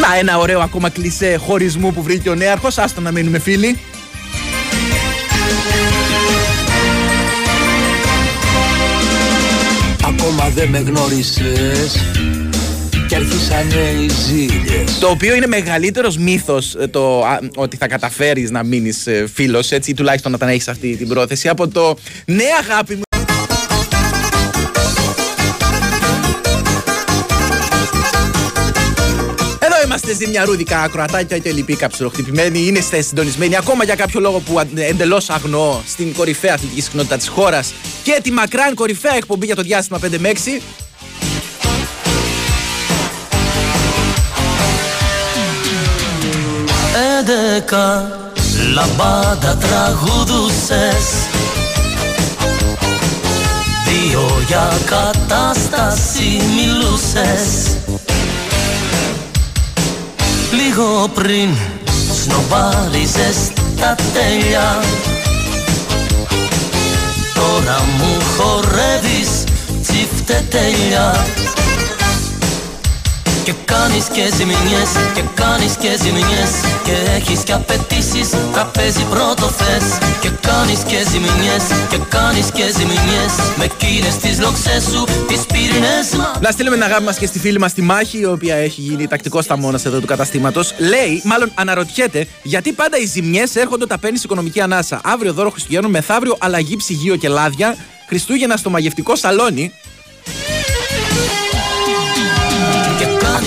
Να, 0.00 0.18
ένα 0.18 0.38
ωραίο 0.38 0.60
ακόμα 0.60 0.88
κλισέ 0.88 1.36
χωρισμού 1.36 1.92
που 1.92 2.02
βρήκε 2.02 2.30
ο 2.30 2.34
νέαρχος. 2.34 2.78
Άστο 2.78 3.00
να 3.00 3.10
μείνουμε 3.10 3.38
φίλοι. 3.38 3.78
Ακόμα 10.26 10.48
δεν 10.48 10.68
με 10.68 10.78
γνώρισες 10.78 11.96
και 13.08 13.14
αρχίσανε 13.14 14.02
οι 14.02 14.08
ζήλιες 14.08 14.98
Το 14.98 15.08
οποίο 15.08 15.34
είναι 15.34 15.46
μεγαλύτερος 15.46 16.16
μύθος 16.16 16.76
το 16.90 17.24
α, 17.24 17.38
ότι 17.54 17.76
θα 17.76 17.86
καταφέρεις 17.86 18.50
να 18.50 18.64
μείνεις 18.64 19.08
φίλος, 19.34 19.70
έτσι, 19.70 19.90
ή 19.90 19.94
τουλάχιστον 19.94 20.34
όταν 20.34 20.48
έχεις 20.48 20.68
αυτή 20.68 20.96
την 20.96 21.08
πρόθεση, 21.08 21.48
από 21.48 21.68
το 21.68 21.96
ναι, 22.26 22.44
αγάπη 22.68 22.94
μου. 22.94 23.13
Είμαστε 29.94 30.24
ζημιαρούδικα, 30.24 30.80
ακροατάκια 30.80 31.38
και 31.38 31.52
λοιποί 31.52 31.76
καψουροχτυπημένοι. 31.76 32.66
Είναι 32.66 32.78
είστε 32.78 33.00
συντονισμένοι 33.00 33.56
ακόμα 33.56 33.84
για 33.84 33.94
κάποιο 33.94 34.20
λόγο 34.20 34.38
που 34.38 34.60
εντελώς 34.74 35.30
αγνοώ 35.30 35.80
στην 35.86 36.14
κορυφαία 36.14 36.54
αθλητική 36.54 36.80
συχνότητα 36.80 37.16
της 37.16 37.28
χώρας 37.28 37.72
και 38.02 38.20
τη 38.22 38.32
μακράν 38.32 38.74
κορυφαία 38.74 39.14
εκπομπή 39.16 39.46
για 39.46 39.54
το 39.54 39.62
διάστημα 39.62 39.98
5 40.04 40.18
με 40.18 40.32
6. 40.32 40.62
Έντεκα 47.18 48.18
λαμπάντα 48.74 49.56
τραγουδούσες 49.56 51.28
Δύο 53.86 54.42
για 54.46 54.72
κατάσταση 54.86 56.40
μιλούσες 56.56 57.76
Λίγο 60.54 61.08
πριν 61.14 61.48
σνομπάριζες 62.22 63.52
τα 63.80 63.96
τέλεια. 64.12 64.82
Τώρα 67.34 67.84
μου 67.98 68.20
χορεύεις 68.36 69.44
τσίφτε 69.82 70.44
τέλεια 70.50 71.26
και 73.44 73.54
κάνεις 73.64 74.04
και 74.04 74.24
ζημιές 74.36 74.90
και 75.14 75.22
κάνεις 75.34 75.76
και 75.76 75.90
ζημιές 76.02 76.50
Και 76.84 76.96
έχεις 77.16 77.40
και 77.42 77.52
απαιτήσεις, 77.52 78.28
τραπέζι 78.52 79.04
πρώτο 79.10 79.46
θες 79.48 79.86
Και 80.20 80.30
κάνεις 80.48 80.80
και 80.90 80.98
ζημιές 81.10 81.64
και 81.90 81.98
κάνεις 82.08 82.50
και 82.50 82.64
ζημιές 82.76 83.32
Με 83.58 83.66
κίνες 83.76 84.16
τις 84.16 84.40
λοξές 84.40 84.82
σου, 84.82 85.04
τις 85.28 85.46
πύρινες 85.52 86.06
μας 86.16 86.38
Να 86.40 86.50
στείλουμε 86.50 86.76
ένα 86.76 86.84
αγάπη 86.84 87.04
μας 87.04 87.18
και 87.18 87.26
στη 87.26 87.38
φίλη 87.38 87.58
μας 87.58 87.72
τη 87.72 87.82
Μάχη, 87.82 88.18
η 88.18 88.24
οποία 88.24 88.54
έχει 88.54 88.80
γίνει 88.80 89.06
τακτικό 89.06 89.42
σταμόνας 89.42 89.84
εδώ 89.84 90.00
του 90.00 90.06
καταστήματος. 90.06 90.74
Λέει, 90.78 91.20
μάλλον 91.24 91.50
αναρωτιέται, 91.54 92.26
γιατί 92.42 92.72
πάντα 92.72 92.98
οι 92.98 93.06
ζημιές 93.06 93.56
έρχονται 93.56 93.84
όταν 93.84 94.00
παίρνεις 94.00 94.24
οικονομική 94.24 94.60
ανάσα. 94.60 95.00
Αύριο 95.04 95.32
δώρο 95.32 95.50
Χριστουγέννων, 95.50 95.90
μεθαύριο 95.90 96.36
αλλαγή 96.40 96.76
ψυγείο 96.76 97.16
και 97.16 97.28
λάδια. 97.28 97.76
Χριστούγεννα 98.08 98.56
στο 98.56 98.70
μαγευτικό 98.70 99.16
σαλόνι. 99.16 99.72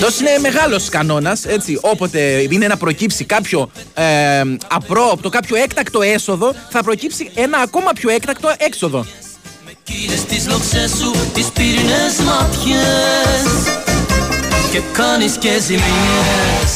Αυτό 0.02 0.24
είναι 0.24 0.38
μεγάλος 0.38 0.88
κανόνας, 0.88 1.44
έτσι. 1.44 1.78
Όποτε 1.80 2.46
είναι 2.50 2.66
να 2.66 2.76
προκύψει 2.76 3.24
κάποιο 3.24 3.70
ε, 3.94 4.42
απρόοπτο, 4.68 5.28
κάποιο 5.28 5.56
έκτακτο 5.56 6.02
έσοδο, 6.02 6.54
θα 6.70 6.82
προκύψει 6.82 7.30
ένα 7.34 7.58
ακόμα 7.58 7.90
πιο 7.92 8.10
έκτακτο 8.10 8.54
έξοδο. 8.58 9.06
Κίνες 9.82 10.24
τις 10.24 10.48
λοξές 10.48 10.90
σου, 10.90 11.14
τις 11.34 11.46
πύρινες 11.46 12.18
ματιές 12.24 13.74
Και 14.72 14.80
κάνεις 14.92 15.36
και 15.36 15.60
ζημιές 15.60 16.72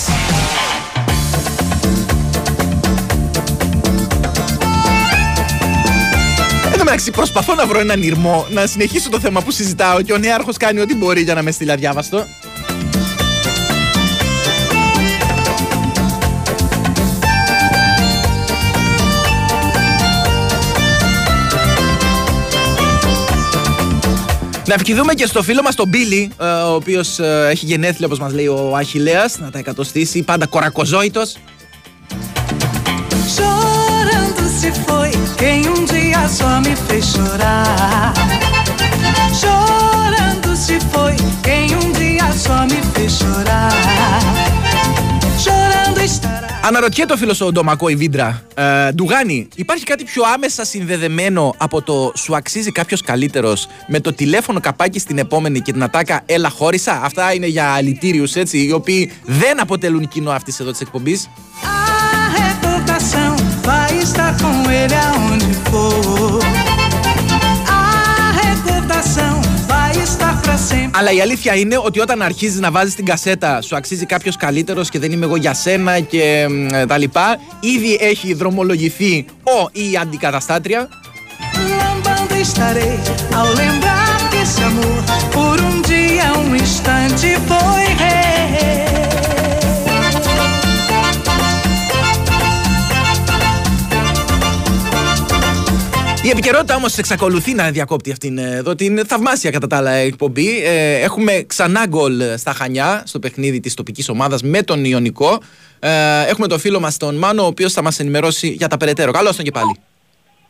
Εν 6.65 6.79
τω 6.79 6.85
μεταξύ, 6.85 7.11
προσπαθώ 7.11 7.55
να 7.55 7.67
βρω 7.67 7.79
έναν 7.79 8.03
ήρμο, 8.03 8.47
να 8.51 8.67
συνεχίσω 8.67 9.09
το 9.11 9.21
θέμα 9.21 9.43
που 9.43 9.51
συζητάω 9.51 10.03
και 10.03 10.13
ο 10.13 10.19
νέαρχος 10.19 10.57
κάνει 10.57 10.81
ό,τι 10.81 10.95
μπορεί 10.95 11.23
για 11.23 11.35
να 11.35 11.43
με 11.43 11.51
στείλει 11.51 11.73
αδιάβαστο. 11.73 12.27
Να 24.67 24.75
ευχηθούμε 24.75 25.15
και 25.15 25.27
στο 25.27 25.43
φίλο 25.43 25.63
μας 25.63 25.75
τον 25.75 25.89
Μπίλι, 25.89 26.31
ε, 26.41 26.45
ο 26.45 26.75
οποίος 26.75 27.19
ε, 27.19 27.49
έχει 27.51 27.67
γενέθλια 27.67 28.07
όπως 28.07 28.19
μας 28.19 28.33
λέει 28.33 28.47
ο 28.47 28.77
Αχιλέας, 28.77 29.39
να 29.39 29.51
τα 29.51 29.59
εκατοστήσει, 29.59 30.23
πάντα 30.23 30.47
κορακοζόητος. 30.47 31.37
Chorando 33.37 34.45
se 34.59 34.71
foi 34.85 35.11
quem 35.41 35.61
um 35.75 35.81
dia 35.93 36.23
só 36.39 36.51
me 36.65 36.75
fez 36.87 37.05
chorar. 37.13 38.13
Chorando 39.41 40.51
se 40.65 40.77
foi 40.93 41.15
quem 41.47 41.67
um 41.81 41.87
dia 42.01 42.29
só 42.45 42.59
me 42.71 42.81
fez 42.93 43.13
chorar. 43.21 43.73
Chorando 45.45 46.01
estará. 46.11 46.42
Αναρωτιέται 46.65 47.13
ο 47.13 47.17
φίλος 47.17 47.41
ο 47.41 47.53
Ντομακό 47.53 47.89
η 47.89 47.97
Βίντρα. 47.97 48.43
Ε, 48.55 48.93
Ντουγάνι, 48.93 49.49
υπάρχει 49.55 49.85
κάτι 49.85 50.05
πιο 50.05 50.23
άμεσα 50.35 50.65
συνδεδεμένο 50.65 51.55
από 51.57 51.83
το 51.83 52.13
σου 52.17 52.37
αξίζει 52.37 52.73
κάποιος 52.73 53.03
καλύτερος 53.03 53.67
με 53.87 54.01
το 54.01 54.13
τηλέφωνο 54.13 54.61
καπάκι 54.61 54.99
στην 54.99 55.19
επόμενη 55.19 55.61
και 55.61 55.73
την 55.73 55.83
ατάκα 55.83 56.23
Έλα 56.27 56.51
χώρισα. 56.51 57.01
Αυτά 57.03 57.35
είναι 57.35 57.47
για 57.47 57.73
αλητήριους 57.73 58.35
έτσι, 58.35 58.59
οι 58.59 58.73
οποίοι 58.73 59.13
δεν 59.25 59.61
αποτελούν 59.61 60.09
κοινό 60.09 60.31
αυτής 60.31 60.61
εδώ 60.61 60.71
της 60.71 60.81
εκπομπής. 60.81 61.29
A 67.79 68.35
recordação 68.41 69.32
Αλλά 70.95 71.13
η 71.13 71.21
αλήθεια 71.21 71.55
είναι 71.55 71.79
ότι 71.85 72.01
όταν 72.01 72.23
αρχίζεις 72.23 72.61
να 72.61 72.71
βάζεις 72.71 72.95
την 72.95 73.05
κασέτα 73.05 73.63
σου 73.63 73.77
αξίζει 73.77 74.07
κάποιος 74.07 74.37
καλύτερος 74.37 74.89
και 74.89 74.99
δεν 74.99 75.13
είμαι 75.13 75.25
εγώ 75.25 75.37
για 75.37 75.55
σένα 75.55 76.01
και 76.01 76.47
μ, 76.51 76.87
τα 76.87 76.99
λοιπά, 76.99 77.39
ήδη 77.61 77.99
έχει 78.01 78.35
δρομολογηθεί 78.35 79.25
ο 79.43 79.69
ή 79.73 79.91
η 79.91 79.97
αντικαταστάτρια. 79.97 80.89
Lambando 81.81 82.35
estarei 82.47 82.99
ao 83.39 83.49
lembrar 83.63 84.17
que 84.31 84.39
esse 84.47 84.63
amor 84.71 85.01
por 85.37 85.57
um 85.69 85.77
dia, 85.93 86.27
um 86.43 86.51
instante 86.65 87.29
foi 87.49 87.85
rei. 88.03 88.92
Η 96.25 96.29
επικαιρότητα 96.31 96.75
όμως 96.77 96.99
εξακολουθεί 96.99 97.55
να 97.55 97.71
διακόπτει 97.71 98.11
αυτήν 98.11 98.39
ε, 98.39 98.55
εδώ 98.57 98.75
την 98.75 99.07
θαυμάσια 99.07 99.51
κατά 99.51 99.67
τα 99.67 99.77
άλλα 99.77 99.91
εκπομπή. 99.91 100.65
Ε, 100.65 100.95
έχουμε 101.01 101.45
ξανά 101.47 101.87
γκολ 101.87 102.21
στα 102.37 102.53
Χανιά 102.53 103.03
στο 103.07 103.19
παιχνίδι 103.19 103.61
της 103.61 103.75
τοπικής 103.75 104.09
ομάδας 104.09 104.43
με 104.43 104.63
τον 104.63 104.85
Ιωνικό. 104.85 105.41
Ε, 105.79 105.91
έχουμε 106.27 106.47
τον 106.47 106.59
φίλο 106.59 106.81
μας 106.81 106.97
τον 106.97 107.17
Μάνο, 107.17 107.43
ο 107.43 107.47
οποίος 107.47 107.73
θα 107.73 107.83
μας 107.83 107.99
ενημερώσει 108.01 108.49
για 108.49 108.69
τα 108.69 108.77
περαιτέρω. 108.77 109.13
Καλώς 109.13 109.37
τον 109.37 109.45
και 109.45 109.51
πάλι. 109.51 109.77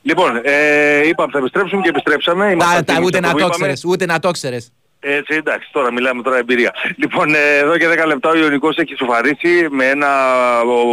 Λοιπόν, 0.03 0.37
ε, 0.45 1.07
είπαμε 1.09 1.33
θα 1.33 1.39
επιστρέψουμε 1.39 1.83
και 1.83 1.89
επιστρέψαμε. 1.89 2.45
Τα, 2.45 2.51
Ήμασταν 2.51 2.85
τα, 2.85 2.93
στην 2.93 3.05
ούτε, 3.05 3.21
να 3.21 3.31
που 3.31 3.39
το 3.39 3.45
είπαμε. 3.45 3.57
ξέρεις, 3.57 3.85
ούτε 3.85 4.07
να 4.07 4.19
το 4.19 4.31
ξέρεις. 4.31 4.73
Έτσι, 5.05 5.35
εντάξει, 5.35 5.69
τώρα 5.73 5.93
μιλάμε 5.93 6.23
τώρα 6.23 6.37
εμπειρία. 6.39 6.75
Λοιπόν, 6.97 7.35
ε, 7.35 7.57
εδώ 7.59 7.77
και 7.79 7.89
10 7.89 8.07
λεπτά 8.07 8.29
ο 8.31 8.37
Ιωνικός 8.37 8.77
έχει 8.77 8.95
σοφαρίσει 8.97 9.67
με 9.71 9.85
ένα 9.87 10.09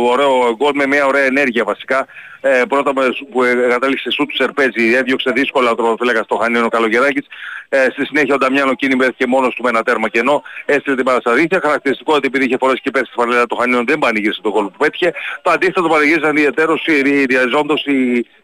ωραίο 0.10 0.56
γκολ, 0.56 0.72
με 0.76 0.86
μια 0.88 1.06
ωραία 1.06 1.24
ενέργεια 1.24 1.64
βασικά. 1.64 2.08
Ε, 2.42 2.62
πρώτα 2.70 2.94
με- 2.94 3.08
που 3.32 3.44
εγκατέλειξε 3.44 4.12
σου 4.12 4.26
του 4.26 4.36
Σερπέζη, 4.36 4.94
έδιωξε 4.96 5.32
δύσκολα 5.32 5.72
ο 5.72 5.76
τροφοφύλακας 5.76 6.26
στο 6.26 6.36
Χανίων 6.36 6.64
ο 6.64 6.68
Καλογεράκης. 6.70 7.26
Ε, 7.70 7.88
στη 7.92 8.06
συνέχεια 8.06 8.34
ο 8.34 8.38
Νταμιάνο 8.38 8.74
Κίνη 8.74 8.96
βρέθηκε 8.96 9.28
μόνος 9.28 9.56
του 9.56 9.64
με 9.64 9.70
ένα 9.70 9.84
τέρμα 9.84 10.10
κενό, 10.10 10.44
έστειλε 10.66 10.96
την 10.96 11.06
παρασταδίθια. 11.06 11.60
Χαρακτηριστικό 11.64 12.14
ότι 12.14 12.28
επειδή 12.28 12.46
είχε 12.46 12.58
φορέσει 12.60 12.82
και 12.82 12.92
πέρσι 12.92 13.12
στη 13.12 13.22
φανέλα 13.22 13.46
του 13.46 13.56
Χανίων 13.56 13.86
δεν 13.86 14.00
πανηγύρισε 14.00 14.42
τον 14.42 14.52
γκολ 14.52 14.66
που 14.66 14.78
πέτυχε. 14.78 15.14
Το 15.42 15.52
αντίθετο 15.52 15.82
πανηγύρισαν 15.90 16.36
ιδιαίτερως 16.38 16.86
οι 16.88 17.26
διαζώντος 17.26 17.86
οι 17.86 18.18
ε, 18.20 18.39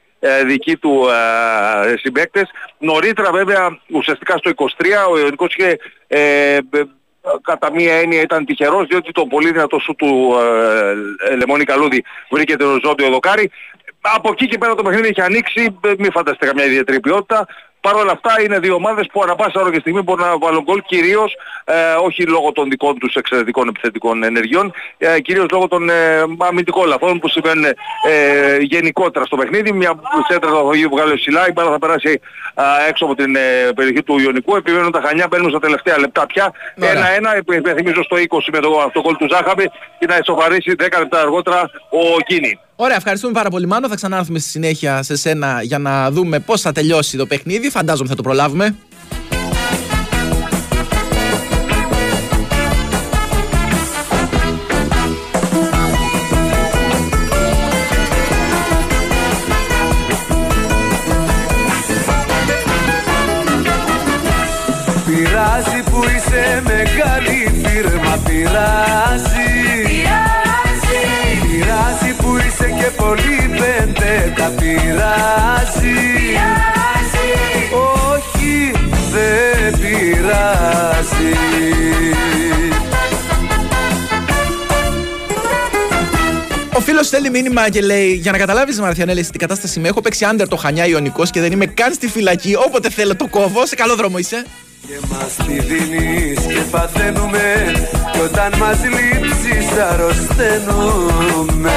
δικοί 0.45 0.77
του 0.77 1.07
ε, 1.91 1.97
συμπαίκτες. 1.97 2.49
Νωρίτερα 2.77 3.31
βέβαια 3.31 3.79
ουσιαστικά 3.91 4.37
στο 4.37 4.51
23 4.55 4.65
ο 5.11 5.17
Ιωνικός 5.19 5.55
είχε 5.55 5.77
ε, 6.07 6.55
ε, 6.55 7.37
κατά 7.41 7.71
μία 7.71 7.93
έννοια 7.93 8.21
ήταν 8.21 8.45
τυχερός 8.45 8.87
διότι 8.87 9.11
το 9.11 9.25
πολύ 9.25 9.51
δυνατό 9.51 9.79
σου 9.79 9.95
του 9.95 10.35
ε, 10.39 11.31
ε, 11.31 11.35
Λεμόνι 11.35 11.63
Καλούδη 11.63 12.03
βρήκε 12.29 12.55
το 12.55 12.79
ζώντιο 12.83 13.09
δοκάρι. 13.09 13.51
από 14.01 14.29
εκεί 14.31 14.47
και 14.47 14.57
πέρα 14.57 14.75
το 14.75 14.83
παιχνίδι 14.83 15.07
έχει 15.07 15.21
ανοίξει, 15.21 15.77
ε, 15.81 15.91
μην 15.97 16.11
φανταστείτε 16.11 16.45
καμιά 16.45 16.65
ιδιαίτερη 16.65 16.99
ποιότητα. 16.99 17.47
Παρ' 17.85 17.95
όλα 17.95 18.11
αυτά 18.11 18.41
είναι 18.41 18.59
δύο 18.59 18.73
ομάδες 18.73 19.05
που 19.11 19.23
ανά 19.23 19.35
πάσα 19.35 19.61
ώρα 19.61 19.71
και 19.71 19.79
στιγμή 19.79 20.01
μπορούν 20.01 20.25
να 20.25 20.37
βάλουν 20.37 20.63
γκολ 20.63 20.81
κυρίως 20.81 21.35
ε, 21.65 21.73
όχι 22.03 22.23
λόγω 22.23 22.51
των 22.51 22.69
δικών 22.69 22.97
τους 22.99 23.15
εξαιρετικών 23.15 23.67
επιθετικών 23.67 24.23
ενεργειών, 24.23 24.73
ε, 24.97 25.19
κυρίως 25.19 25.45
λόγω 25.51 25.67
των 25.67 25.89
ε, 25.89 26.23
αμυντικών 26.37 26.87
λαθών 26.87 27.19
που 27.19 27.27
συμβαίνουν 27.29 27.65
ε, 27.65 28.57
γενικότερα 28.59 29.25
στο 29.25 29.35
παιχνίδι. 29.35 29.71
Μια 29.71 29.99
σέντρα 30.27 30.49
θα 30.49 30.63
βγάλει 30.91 31.11
ο 31.11 31.17
Σιλά, 31.17 31.47
η 31.47 31.51
μπάλα 31.51 31.71
θα 31.71 31.79
περάσει 31.79 32.21
α, 32.53 32.63
έξω 32.89 33.05
από 33.05 33.15
την 33.15 33.35
ε, 33.35 33.71
περιοχή 33.75 34.03
του 34.03 34.19
Ιωνικού. 34.19 34.55
Επιμένουν 34.55 34.91
τα 34.91 35.01
Χανιά, 35.01 35.27
μπαίνουν 35.29 35.49
στα 35.49 35.59
τελευταία 35.59 35.99
λεπτά 35.99 36.25
πια. 36.25 36.53
Ένα-ένα, 36.75 37.37
υπενθυμίζω 37.37 38.03
στο 38.03 38.17
20 38.17 38.39
με 38.51 38.59
το 38.59 38.79
αυτό 38.79 39.01
γκολ 39.01 39.15
του 39.15 39.27
Ζάχαμπη 39.31 39.71
και 39.99 40.05
να 40.05 40.17
ισοφαρίσει 40.17 40.75
10 40.77 40.99
λεπτά 40.99 41.19
αργότερα 41.19 41.69
ο 41.89 42.21
Κίνη. 42.25 42.59
Ωραία, 42.77 42.95
ευχαριστούμε 42.95 43.33
πάρα 43.33 43.49
πολύ 43.49 43.67
Μάνο. 43.67 43.87
Θα 43.87 43.95
ξανάρθουμε 43.95 44.39
στη 44.39 44.49
συνέχεια 44.49 45.03
σε 45.03 45.15
σένα 45.15 45.61
για 45.61 45.77
να 45.77 46.11
δούμε 46.11 46.39
πώς 46.39 46.61
θα 46.61 46.71
τελειώσει 46.71 47.17
το 47.17 47.25
παιχνίδι. 47.25 47.69
Φαντάζομαι 47.69 48.09
θα 48.09 48.15
το 48.15 48.21
προλάβουμε. 48.21 48.75
Πειράζει 65.05 65.83
που 65.83 66.01
είσαι 66.15 66.61
μεγάλη 66.65 67.63
φίρμα 67.63 68.17
Πειράζει 68.25 69.44
Πειράζει 69.44 69.44
φίλος 86.85 87.07
στέλνει 87.07 87.29
μήνυμα 87.29 87.69
και 87.69 87.81
λέει: 87.81 88.13
Για 88.13 88.31
να 88.31 88.37
καταλάβεις, 88.37 88.79
Μαρθιανέλη, 88.79 89.25
τι 89.25 89.37
κατάσταση 89.37 89.79
με 89.79 89.87
έχω 89.87 90.01
παίξει 90.01 90.25
άντερ 90.25 90.47
το 90.47 90.55
Χανιά 90.55 90.85
Ιωνικός 90.85 91.29
και 91.29 91.39
δεν 91.39 91.51
είμαι 91.51 91.65
καν 91.65 91.93
στη 91.93 92.07
φυλακή. 92.07 92.55
Όποτε 92.55 92.89
θέλω 92.89 93.15
το 93.15 93.27
κόβω. 93.27 93.65
Σε 93.65 93.75
καλό 93.75 93.95
δρόμο 93.95 94.17
είσαι. 94.17 94.45
Και 94.87 95.07
μας 95.09 95.47
τη 95.47 95.59
δίνεις 95.59 96.39
και 96.39 96.61
παθαίνουμε 96.71 97.73
Κι 98.11 98.19
όταν 98.19 98.53
μας 98.59 98.77
λείψεις 98.83 99.71
αρρωσταίνουμε 99.91 101.71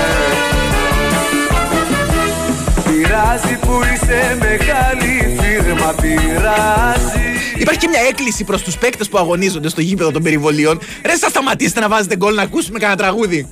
Πειράζει 2.85 3.59
που 3.61 3.81
είσαι 3.95 4.39
μεγάλη 4.41 5.37
φίρμα 5.41 5.95
Πειράζει 6.01 7.29
Υπάρχει 7.59 7.81
και 7.81 7.89
μια 7.89 8.01
έκκληση 8.09 8.45
προς 8.45 8.63
τους 8.63 8.79
παίκτες 8.79 9.09
που 9.09 9.19
αγωνίζονται 9.19 9.69
στο 9.69 9.81
γήπεδο 9.81 10.11
των 10.11 10.23
περιβολίων. 10.23 10.81
Ρε, 11.05 11.17
σας 11.17 11.31
σταματήστε 11.31 11.81
να 11.81 11.89
βάζετε 11.89 12.17
γκολ 12.17 12.35
να 12.35 12.43
ακούσουμε 12.43 12.79
κανένα 12.79 12.99
τραγούδι. 12.99 13.49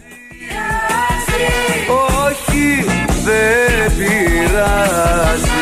Δεν 3.27 3.97
πειράζει 3.97 5.56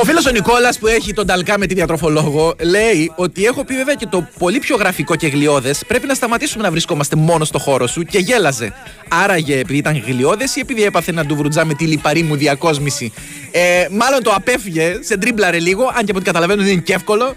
Ο 0.00 0.04
φίλος 0.04 0.26
ο 0.26 0.30
Νικόλας 0.30 0.78
που 0.78 0.86
έχει 0.86 1.12
τον 1.12 1.26
Ταλκά 1.26 1.58
με 1.58 1.66
τη 1.66 1.74
διατροφολόγο 1.74 2.54
λέει 2.60 3.12
ότι 3.16 3.44
έχω 3.44 3.64
πει 3.64 3.74
βέβαια 3.74 3.94
και 3.94 4.06
το 4.06 4.28
πολύ 4.38 4.58
πιο 4.58 4.76
γραφικό 4.76 5.16
και 5.16 5.26
γλιώδες. 5.26 5.82
Πρέπει 5.86 6.06
να 6.06 6.14
σταματήσουμε 6.14 6.62
να 6.62 6.70
βρισκόμαστε 6.70 7.16
μόνο 7.16 7.44
στο 7.44 7.58
χώρο 7.58 7.86
σου 7.86 8.02
και 8.02 8.18
γέλαζε. 8.18 8.72
Άραγε 9.08 9.58
επειδή 9.58 9.78
ήταν 9.78 10.02
γλιώδες 10.06 10.56
ή 10.56 10.60
επειδή 10.60 10.82
έπαθε 10.82 11.12
να 11.12 11.26
του 11.26 11.36
βρουτζά 11.36 11.64
με 11.64 11.74
τη 11.74 11.84
λιπαρή 11.86 12.22
μου 12.22 12.36
διακόσμηση. 12.36 13.12
Ε, 13.50 13.86
μάλλον 13.90 14.22
το 14.22 14.32
απέφυγε, 14.34 14.98
σε 15.00 15.16
τρίμπλαρε 15.16 15.58
λίγο, 15.58 15.82
αν 15.82 16.04
και 16.04 16.10
από 16.10 16.16
ό,τι 16.16 16.24
καταλαβαίνω 16.24 16.62
δεν 16.62 16.72
είναι 16.72 16.80
και 16.80 16.92
εύκολο. 16.92 17.36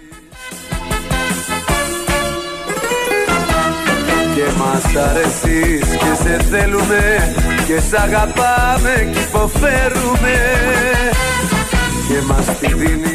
Και 4.34 4.44
μας 4.58 5.04
αρέσεις 5.04 5.88
και 5.88 6.22
σε 6.22 6.44
θέλουμε 6.50 7.34
Και 7.66 7.80
σ' 7.90 8.00
αγαπάμε 8.00 9.10
και 9.12 9.18
υποφέρουμε 9.18 10.32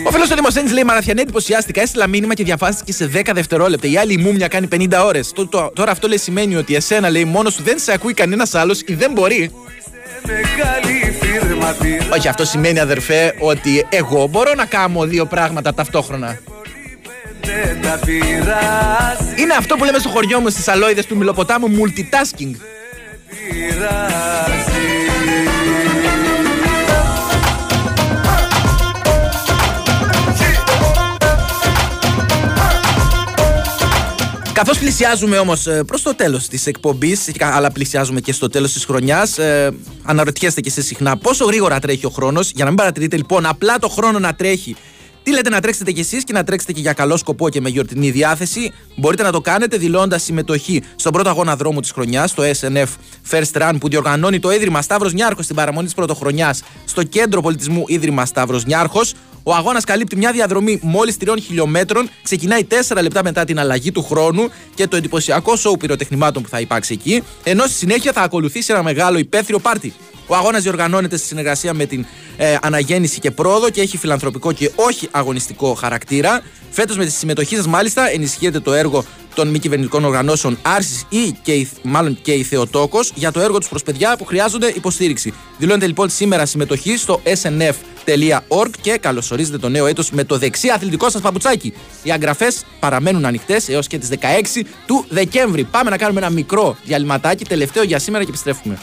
Ο 0.07 0.12
φίλος 0.12 0.29
του 0.29 0.36
Δημοσένη 0.36 0.69
λέει: 0.69 0.83
Μαραθιανέ, 0.83 1.21
εντυπωσιάστηκα. 1.21 1.81
Έστειλα 1.81 2.07
μήνυμα 2.07 2.33
και 2.33 2.43
διαφάστηκε 2.43 2.91
σε 2.91 3.10
10 3.13 3.21
δευτερόλεπτα. 3.33 3.88
Η 3.88 3.97
άλλη 3.97 4.13
η 4.13 4.17
μούμια 4.17 4.47
κάνει 4.47 4.67
50 4.75 4.88
ώρες. 5.05 5.33
Τώρα 5.73 5.91
αυτό 5.91 6.07
λέει 6.07 6.17
σημαίνει 6.17 6.55
ότι 6.55 6.75
εσένα 6.75 7.10
λέει 7.10 7.25
μόνος 7.25 7.53
σου 7.53 7.63
δεν 7.63 7.79
σε 7.79 7.91
ακούει 7.93 8.13
κανένας 8.13 8.55
άλλος 8.55 8.81
ή 8.86 8.93
δεν 8.93 9.12
μπορεί. 9.12 9.51
μεγάλη 10.25 11.17
φίρμα 11.19 11.75
πειράζει 11.81 12.10
Όχι, 12.13 12.27
αυτό 12.27 12.45
σημαίνει 12.45 12.79
αδερφέ 12.79 13.33
ότι 13.39 13.86
εγώ 13.89 14.27
μπορώ 14.27 14.53
να 14.53 14.65
κάνω 14.65 15.05
δύο 15.05 15.25
πράγματα 15.25 15.73
ταυτόχρονα. 15.73 16.39
τα 17.81 17.99
πειράζει 18.05 19.41
Είναι 19.41 19.53
αυτό 19.57 19.75
που 19.75 19.83
λέμε 19.83 19.99
στο 19.99 20.10
χωριό 20.10 20.39
μου 20.39 20.49
στις 20.49 20.67
αλόιδες 20.67 21.05
του 21.05 21.17
Μιλοποτάμου 21.17 21.67
multitasking. 21.67 22.55
Καθώς 34.58 34.80
πλησιάζουμε 34.80 35.38
όμως 35.38 35.67
προς 35.88 36.02
το 36.02 36.15
τέλος 36.15 36.48
της 36.48 36.65
εκπομπής, 36.65 37.32
αλλά 37.39 37.72
πλησιάζουμε 37.72 38.20
και 38.20 38.32
στο 38.32 38.50
τέλος 38.50 38.74
της 38.74 38.86
χρονιάς, 38.86 39.38
ε, 39.38 39.72
αναρωτιέστε 40.04 40.62
και 40.62 40.70
εσείς 40.70 40.86
συχνά 40.86 41.17
πόσο 41.17 41.46
γρήγορα 41.46 41.80
τρέχει 41.80 42.06
ο 42.06 42.10
χρόνος. 42.10 42.52
Για 42.52 42.63
να 42.63 42.70
μην 42.70 42.80
παρατηρείτε 42.80 43.17
λοιπόν 43.17 43.46
απλά 43.46 43.80
το 43.80 43.89
χρόνο 43.89 44.20
να 44.20 44.34
τρέχει. 44.34 44.76
Τι 45.24 45.34
λέτε 45.34 45.50
να 45.50 45.60
τρέξετε 45.60 45.91
κι 45.91 46.00
εσείς 46.00 46.24
και 46.24 46.34
να 46.34 46.43
τρέξετε 46.43 46.72
και 46.74 46.80
για 46.80 46.93
καλό 46.93 47.17
σκοπό 47.17 47.50
και 47.50 47.62
με 47.62 47.70
γιορτινή 47.70 48.12
διάθεση. 48.12 48.72
Μπορείτε 48.96 49.24
να 49.24 49.32
το 49.32 49.41
κάνετε 49.41 49.78
δηλώνοντα 49.78 50.17
συμμετοχή 50.17 50.84
στον 50.96 51.12
πρώτο 51.12 51.30
αγώνα 51.30 51.56
δρόμου 51.56 51.80
της 51.80 51.91
χρονιάς, 51.91 52.34
το 52.34 52.43
SNF 52.43 52.88
First 53.32 53.62
Run, 53.62 53.74
που 53.80 53.89
διοργανώνει 53.89 54.39
το 54.39 54.52
Ίδρυμα 54.52 54.82
Σταύρος 54.82 55.13
Νιάρχος 55.13 55.43
στην 55.43 55.56
παραμονή 55.56 55.86
της 55.86 55.96
πρωτοχρονιάς 55.96 56.63
στο 56.86 57.04
Κέντρο 57.04 57.41
Πολιτισμού 57.41 57.84
Ίδρυμα 57.88 58.26
Σταύρος 58.26 58.65
Νιάρχος. 58.65 59.13
Ο 59.49 59.53
αγώνας 59.53 59.83
καλύπτει 59.83 60.15
μια 60.15 60.31
διαδρομή 60.31 60.79
μόλις 60.81 61.15
3 61.25 61.33
χιλιόμετρων, 61.45 62.10
ξεκινάει 62.23 62.63
4 62.63 63.01
λεπτά 63.01 63.23
μετά 63.23 63.45
την 63.45 63.60
αλλαγή 63.60 63.91
του 63.91 64.03
χρόνου 64.03 64.49
και 64.75 64.88
το 64.88 64.95
εντυπωσιακό 64.95 65.55
σοου 65.55 65.77
πυροτεχνημάτων 65.77 66.43
που 66.43 66.49
θα 66.49 66.60
υπάρξει 66.60 66.93
εκεί, 66.93 67.23
ενώ 67.43 67.63
στη 67.63 67.73
συνέχεια 67.73 68.12
θα 68.12 68.21
ακολουθήσει 68.21 68.71
ένα 68.73 68.83
μεγάλο 68.83 69.17
υπαίθριο 69.17 69.60
πάρτι. 69.60 69.93
Ο 70.27 70.36
αγώνας 70.36 70.62
διοργανώνεται 70.63 71.17
στη 71.17 71.27
συνεργασία 71.27 71.73
με 71.73 71.86
την 71.86 72.05
ε, 72.38 72.55
Αναγέννηση 72.62 73.19
και 73.19 73.31
Πρόοδο 73.31 73.69
και 73.69 73.81
έχει 73.81 73.97
φιλανθρωπικό 73.97 74.51
και 74.51 74.71
όχι 74.75 75.07
αγωνιστικό 75.12 75.73
χαρακτήρα. 75.73 76.41
Φέτος 76.71 76.97
με 76.97 77.05
τη 77.05 77.12
συμμετοχή 77.12 77.55
σας, 77.55 77.67
μάλιστα, 77.67 78.10
ενισχύεται 78.10 78.60
το 78.60 78.73
έργο 78.73 79.03
των 79.36 79.47
μη 79.47 79.60
κυβερνητικών 79.60 80.05
οργανώσεων 80.05 80.57
Άρσης 80.62 81.05
ή 81.10 81.36
και, 81.43 81.51
η- 81.53 81.69
μάλλον 81.83 82.17
και 82.21 82.31
η 82.31 82.43
Θεοτόκος 82.43 83.12
για 83.15 83.31
το 83.31 83.39
έργο 83.39 83.57
τους 83.57 83.69
προς 83.69 83.83
παιδιά 83.83 84.17
που 84.17 84.25
χρειάζονται 84.25 84.67
υποστήριξη. 84.75 85.33
Δηλώνεται 85.57 85.88
λοιπόν 85.88 86.10
σήμερα 86.10 86.45
συμμετοχή 86.45 86.97
στο 86.97 87.19
snf.org 88.08 88.70
και 88.82 88.98
καλωσορίζετε 88.98 89.58
το 89.58 89.70
νέο 89.70 89.86
έτο 89.86 90.04
με 90.12 90.24
το 90.24 90.38
δεξί 90.38 90.70
αθλητικό 90.70 91.10
σα 91.10 91.20
παπουτσάκι. 91.20 91.74
Οι 92.04 92.12
αγγραφέ 92.12 92.48
παραμένουν 92.80 93.26
ανοιχτέ 93.26 93.62
έω 93.67 93.80
και 93.80 93.98
τι 93.98 94.08
16 94.56 94.62
του 94.86 95.06
Δεκέμβρη. 95.10 95.63
Πάμε 95.63 95.89
να 95.89 95.98
κάνουμε 95.98 96.20
ένα 96.20 96.30
μικρό 96.30 96.78
διαλυματάκι, 96.84 97.46
τελευταίο 97.46 97.84
για 97.84 98.00
σήμερα 98.00 98.24
και 98.24 98.30
επιστρέφουμε. 98.30 98.78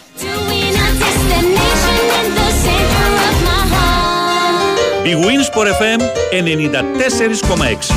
Η 5.04 5.16
Winsport 5.20 5.66
FM 5.66 6.00
94,6 6.32 7.94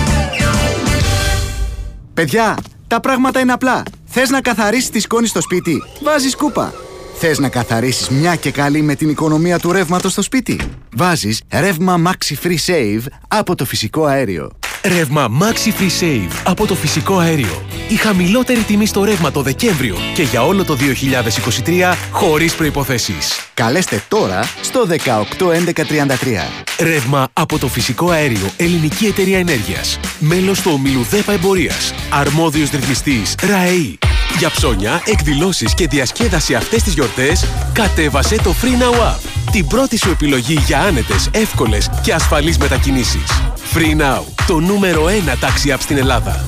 Παιδιά, 2.13 2.57
τα 2.87 2.99
πράγματα 2.99 3.39
είναι 3.39 3.51
απλά. 3.51 3.83
Θε 4.05 4.27
να 4.29 4.41
καθαρίσει 4.41 4.91
τη 4.91 4.99
σκόνη 4.99 5.27
στο 5.27 5.41
σπίτι, 5.41 5.83
βάζει 6.03 6.35
κούπα. 6.35 6.73
Θες 7.19 7.39
να 7.39 7.49
καθαρίσεις 7.49 8.09
μια 8.09 8.35
και 8.35 8.51
καλή 8.51 8.81
με 8.81 8.95
την 8.95 9.09
οικονομία 9.09 9.59
του 9.59 9.71
ρεύματος 9.71 10.11
στο 10.11 10.21
σπίτι, 10.21 10.59
βάζεις 10.95 11.41
ρεύμα 11.51 12.01
Maxi 12.05 12.33
Free 12.45 12.71
Save 12.71 13.03
από 13.27 13.55
το 13.55 13.65
φυσικό 13.65 14.05
αέριο. 14.05 14.51
Ρεύμα 14.83 15.27
Maxi 15.41 15.67
Free 15.67 16.03
Save 16.03 16.31
από 16.43 16.67
το 16.67 16.75
φυσικό 16.75 17.17
αέριο. 17.17 17.65
Η 17.87 17.95
χαμηλότερη 17.95 18.59
τιμή 18.59 18.85
στο 18.85 19.03
ρεύμα 19.03 19.31
το 19.31 19.41
Δεκέμβριο 19.41 19.95
και 20.13 20.23
για 20.23 20.45
όλο 20.45 20.63
το 20.63 20.75
2023 20.75 21.93
χωρίς 22.11 22.55
προϋποθέσεις. 22.55 23.49
Καλέστε 23.53 24.03
τώρα 24.07 24.43
στο 24.61 24.85
181133. 24.85 26.49
Ρεύμα 26.79 27.27
από 27.33 27.57
το 27.57 27.67
φυσικό 27.67 28.09
αέριο 28.09 28.49
Ελληνική 28.57 29.05
Εταιρεία 29.05 29.37
Ενέργειας. 29.37 29.99
Μέλος 30.19 30.61
του 30.61 30.71
ομίλου 30.73 31.03
ΔΕΠΑ 31.03 31.33
Εμπορίας. 31.33 31.93
Αρμόδιος 32.09 32.69
ρυθμιστής 32.69 33.35
ΡΑΕΗ. 33.43 33.97
Για 34.37 34.49
ψώνια, 34.49 35.01
εκδηλώσεις 35.05 35.73
και 35.73 35.87
διασκέδαση 35.87 36.55
αυτές 36.55 36.83
τις 36.83 36.93
γιορτές, 36.93 37.45
κατέβασε 37.73 38.35
το 38.35 38.55
Free 38.61 38.81
Now 38.81 38.99
App. 38.99 39.19
Την 39.51 39.67
πρώτη 39.67 39.97
σου 39.97 40.09
επιλογή 40.09 40.59
για 40.65 40.79
άνετες, 40.79 41.29
εύκολες 41.31 41.89
και 42.01 42.13
ασφαλείς 42.13 42.57
μετακινήσεις. 42.57 43.41
Free 43.73 44.01
Now, 44.01 44.21
το 44.47 44.59
νούμερο 44.59 45.05
1 45.05 45.37
τάξη 45.39 45.73
app 45.75 45.79
στην 45.79 45.97
Ελλάδα. 45.97 46.45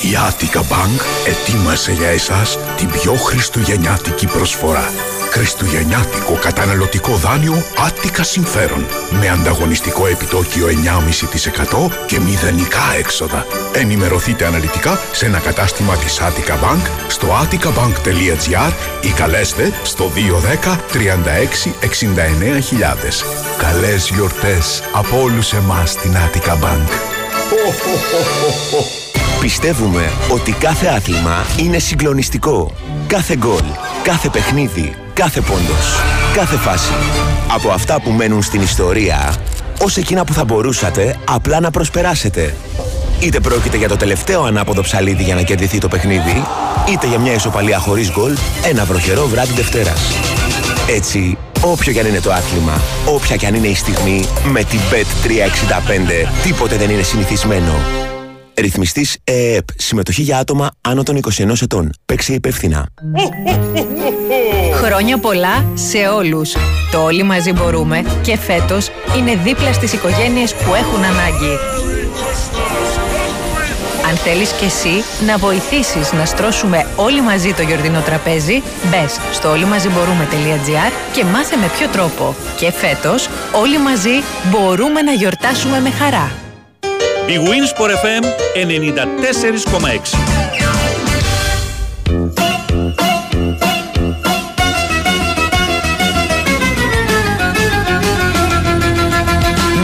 Η 0.00 0.08
Attica 0.28 0.58
Bank 0.58 1.00
ετοίμασε 1.26 1.92
για 1.92 2.08
εσάς 2.08 2.58
την 2.76 2.90
πιο 2.90 3.14
χριστουγεννιάτικη 3.14 4.26
προσφορά. 4.26 4.90
Χριστουγεννιάτικο 5.30 6.32
καταναλωτικό 6.40 7.14
δάνειο 7.14 7.64
Attica 7.86 8.20
Συμφέρον 8.20 8.86
με 9.20 9.28
ανταγωνιστικό 9.28 10.06
επιτόκιο 10.06 10.66
9,5% 10.66 11.90
και 12.06 12.20
μηδενικά 12.20 12.94
έξοδα. 12.98 13.46
Ενημερωθείτε 13.72 14.44
αναλυτικά 14.46 15.00
σε 15.12 15.26
ένα 15.26 15.38
κατάστημα 15.38 15.96
της 15.96 16.20
Attica 16.20 16.52
Bank 16.52 16.90
στο 17.08 17.28
atticabank.gr 17.42 18.72
ή 19.02 19.08
καλέστε 19.08 19.72
στο 19.82 20.12
210 20.14 20.76
36 20.92 22.58
69 22.58 22.62
χιλιάδες. 22.62 23.24
Καλές 23.58 24.08
γιορτές 24.08 24.82
από 24.92 25.20
όλους 25.22 25.52
εμάς 25.52 25.90
στην 25.90 26.16
Attica 26.16 26.52
Bank. 26.52 26.88
Πιστεύουμε 29.40 30.12
ότι 30.28 30.52
κάθε 30.52 30.86
άθλημα 30.86 31.46
είναι 31.58 31.78
συγκλονιστικό. 31.78 32.72
Κάθε 33.06 33.36
γκολ, 33.36 33.62
κάθε 34.02 34.28
παιχνίδι, 34.28 34.94
κάθε 35.12 35.40
πόντος, 35.40 36.00
κάθε 36.34 36.56
φάση. 36.56 36.92
Από 37.54 37.70
αυτά 37.70 38.00
που 38.00 38.10
μένουν 38.10 38.42
στην 38.42 38.60
ιστορία, 38.60 39.34
ως 39.82 39.96
εκείνα 39.96 40.24
που 40.24 40.32
θα 40.32 40.44
μπορούσατε 40.44 41.16
απλά 41.24 41.60
να 41.60 41.70
προσπεράσετε. 41.70 42.54
Είτε 43.20 43.40
πρόκειται 43.40 43.76
για 43.76 43.88
το 43.88 43.96
τελευταίο 43.96 44.42
ανάποδο 44.42 44.82
ψαλίδι 44.82 45.22
για 45.22 45.34
να 45.34 45.42
κερδιθεί 45.42 45.78
το 45.78 45.88
παιχνίδι, 45.88 46.44
είτε 46.92 47.06
για 47.06 47.18
μια 47.18 47.32
ισοπαλία 47.32 47.78
χωρίς 47.78 48.10
γκολ, 48.10 48.36
ένα 48.64 48.84
βροχερό 48.84 49.26
βράδυ 49.26 49.52
Δευτέρας. 49.52 50.00
Έτσι, 50.88 51.38
όποιο 51.60 51.92
κι 51.92 52.00
αν 52.00 52.06
είναι 52.06 52.20
το 52.20 52.32
άθλημα, 52.32 52.80
όποια 53.06 53.36
κι 53.36 53.46
αν 53.46 53.54
είναι 53.54 53.66
η 53.66 53.74
στιγμή, 53.74 54.24
με 54.44 54.64
την 54.64 54.80
Bet365 54.90 56.28
τίποτε 56.42 56.76
δεν 56.76 56.90
είναι 56.90 57.02
συνηθισμένο. 57.02 58.07
Ρυθμιστής 58.60 59.18
ΕΕΠ. 59.24 59.64
Συμμετοχή 59.76 60.22
για 60.22 60.38
άτομα 60.38 60.70
άνω 60.80 61.02
των 61.02 61.16
21 61.16 61.52
ετών. 61.62 61.92
Παίξε 62.06 62.32
υπεύθυνα. 62.32 62.86
Χρόνια 64.74 65.18
πολλά 65.18 65.66
σε 65.74 65.98
όλους. 65.98 66.56
Το 66.90 67.02
όλοι 67.02 67.22
μαζί 67.22 67.52
μπορούμε 67.52 68.04
και 68.22 68.36
φέτος 68.36 68.90
είναι 69.18 69.34
δίπλα 69.44 69.72
στις 69.72 69.92
οικογένειες 69.92 70.54
που 70.54 70.74
έχουν 70.74 71.04
ανάγκη. 71.04 71.56
Αν 74.08 74.16
θέλεις 74.16 74.50
και 74.50 74.64
εσύ 74.64 75.24
να 75.26 75.38
βοηθήσεις 75.38 76.12
να 76.12 76.24
στρώσουμε 76.24 76.86
όλοι 76.96 77.22
μαζί 77.22 77.52
το 77.52 77.62
γιορτινό 77.62 78.00
τραπέζι, 78.00 78.62
μπες 78.90 79.16
στο 79.32 79.50
όλοιμαζιμπορούμε.gr 79.50 80.92
και 81.12 81.24
μάθε 81.24 81.56
με 81.56 81.70
ποιο 81.78 81.88
τρόπο. 81.88 82.34
Και 82.58 82.72
φέτος 82.72 83.28
όλοι 83.52 83.78
μαζί 83.78 84.22
μπορούμε 84.50 85.02
να 85.02 85.12
γιορτάσουμε 85.12 85.80
με 85.80 85.90
χαρά. 85.90 86.47
Η 87.28 87.36
Winsport 87.48 87.90
FM 87.90 88.24
94,6 88.24 88.28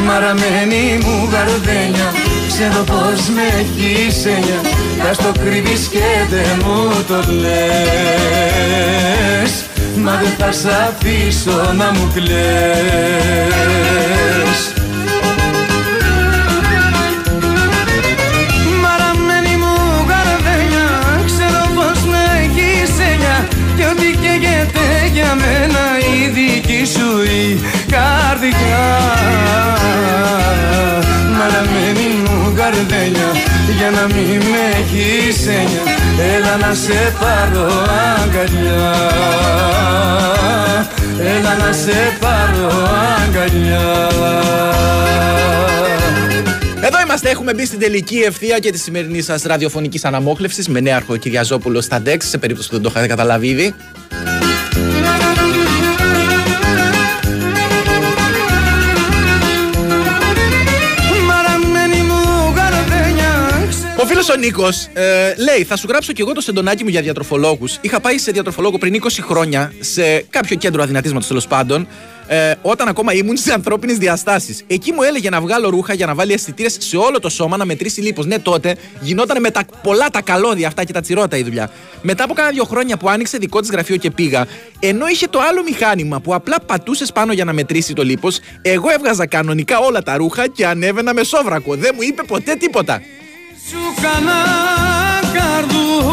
Μαραμένη 0.07 0.99
μου 1.05 1.29
γαρδένια 1.33 2.13
Ξέρω 2.57 2.85
πως 2.85 3.29
με 3.29 3.43
έχεις 3.59 4.25
έννοια. 4.25 4.61
Θα 4.99 5.13
στο 5.15 5.33
κρύβεις 5.45 5.89
και 5.89 5.99
δεν 6.31 6.63
μου 6.65 7.05
το 7.09 7.33
λες. 7.33 7.53
Μα 9.97 10.21
δεν 10.23 10.33
θα 10.39 10.53
σ' 10.53 10.65
αφήσω 10.65 11.73
να 11.73 11.93
μου 11.93 12.11
κλαις 12.15 12.35
για 25.15 25.35
μένα 25.35 25.85
η 26.15 26.29
δική 26.29 26.85
σου 26.85 27.23
η 27.23 27.61
καρδιά. 27.95 28.85
Μαραμένη 31.37 32.09
μου 32.25 32.53
καρδένια 32.57 33.31
Για 33.79 33.91
να 33.91 34.07
μην 34.15 34.43
με 34.51 34.65
έχεις 34.79 35.47
έννοια. 35.47 35.83
Έλα 36.35 36.57
να 36.57 36.75
σε 36.75 37.13
πάρω 37.21 37.67
αγκαλιά. 38.23 38.95
Έλα 41.21 41.55
να 41.67 41.73
σε 41.73 42.17
πάρω 42.21 42.71
αγκαλιά. 43.25 44.09
Εδώ 46.81 47.01
είμαστε, 47.05 47.31
έχουμε 47.31 47.55
μπει 47.55 47.67
στην 47.67 47.79
τελική 47.79 48.17
ευθεία 48.17 48.59
και 48.59 48.71
τη 48.71 48.79
σημερινή 48.79 49.23
σας 49.23 49.43
ραδιοφωνικής 49.43 50.05
αναμόχλευσης 50.05 50.69
με 50.69 50.81
νέαρχο 50.81 51.17
Κυριαζόπουλο 51.17 51.81
στα 51.81 52.03
DEX, 52.07 52.17
σε 52.19 52.39
περίπτωση 52.39 52.69
που 52.69 52.75
δεν 52.75 52.83
το 52.83 52.89
είχατε 52.93 53.07
καταλάβει 53.07 53.47
ήδη. 53.47 53.75
thank 55.45 55.69
you 55.69 55.74
Ο 64.05 64.07
φίλος 64.07 64.29
ο 64.29 64.37
Νίκος 64.37 64.89
ε, 64.93 65.35
λέει: 65.37 65.65
Θα 65.65 65.77
σου 65.77 65.87
γράψω 65.89 66.13
και 66.13 66.23
εγώ 66.23 66.33
το 66.33 66.41
σεντονάκι 66.41 66.83
μου 66.85 66.89
για 66.89 67.03
διατροφολόγους. 67.03 67.79
Είχα 67.81 68.01
πάει 68.01 68.19
σε 68.19 68.33
διατροφολόγο 68.33 68.79
πριν 68.79 69.03
20 69.03 69.09
χρόνια 69.21 69.73
σε 69.81 70.21
κάποιο 70.21 70.57
κέντρο 70.57 70.83
αδυνατίσματος 70.83 71.29
τέλος 71.29 71.47
πάντων. 71.47 71.89
Ε, 72.27 72.55
όταν 72.63 72.89
ακόμα 72.89 73.13
ήμουν 73.13 73.37
σε 73.37 73.53
ανθρώπινες 73.53 73.99
διαστάσεις. 73.99 74.65
Εκεί 74.67 74.93
μου 74.93 75.03
έλεγε 75.03 75.29
να 75.29 75.41
βγάλω 75.41 75.69
ρούχα 75.69 75.95
για 75.95 76.07
να 76.07 76.15
βάλει 76.15 76.33
αισθητήρες 76.33 76.77
σε 76.79 76.97
όλο 76.97 77.21
το 77.21 77.29
σώμα 77.29 77.57
να 77.57 77.65
μετρήσει 77.65 78.01
λίπος. 78.01 78.27
Ναι, 78.27 78.39
τότε 78.39 78.77
γινόταν 79.01 79.41
με 79.41 79.51
τα 79.51 79.65
πολλά 79.83 80.11
τα 80.11 80.21
καλώδια 80.21 80.67
αυτά 80.67 80.85
και 80.85 80.93
τα 80.93 81.01
τσιρότα 81.01 81.37
η 81.37 81.43
δουλειά. 81.43 81.71
Μετά 82.03 82.25
από 82.25 82.35
κάνα 82.35 82.51
δύο 82.51 82.65
χρόνια 82.65 82.97
που 82.97 83.09
άνοιξε 83.09 83.39
δικό 83.39 83.61
της 83.61 83.71
γραφείο 83.71 83.97
και 83.97 84.11
πήγα, 84.11 84.47
ενώ 84.81 85.07
είχε 85.07 85.27
το 85.27 85.41
άλλο 85.41 85.63
μηχάνημα 85.63 86.21
που 86.21 86.35
απλά 86.35 86.57
πατούσες 86.67 87.13
πάνω 87.13 87.33
για 87.33 87.45
να 87.45 87.53
μετρήσει 87.53 87.93
το 87.93 88.03
λίπος, 88.03 88.39
εγώ 88.63 88.91
έβγαζα 88.91 89.27
κανονικά 89.27 89.79
όλα 89.79 90.03
τα 90.03 90.17
ρούχα 90.17 90.49
και 90.49 90.67
ανέβαινα 90.67 91.15
με 91.15 91.25
σόβρακο. 91.25 91.77
Δεν 91.77 91.93
μου 91.95 92.03
είπε 92.03 92.23
ποτέ 92.23 92.55
τίποτα. 92.55 93.01
Σου 93.69 94.03
κάνα 94.03 94.33
καρδού 95.33 96.13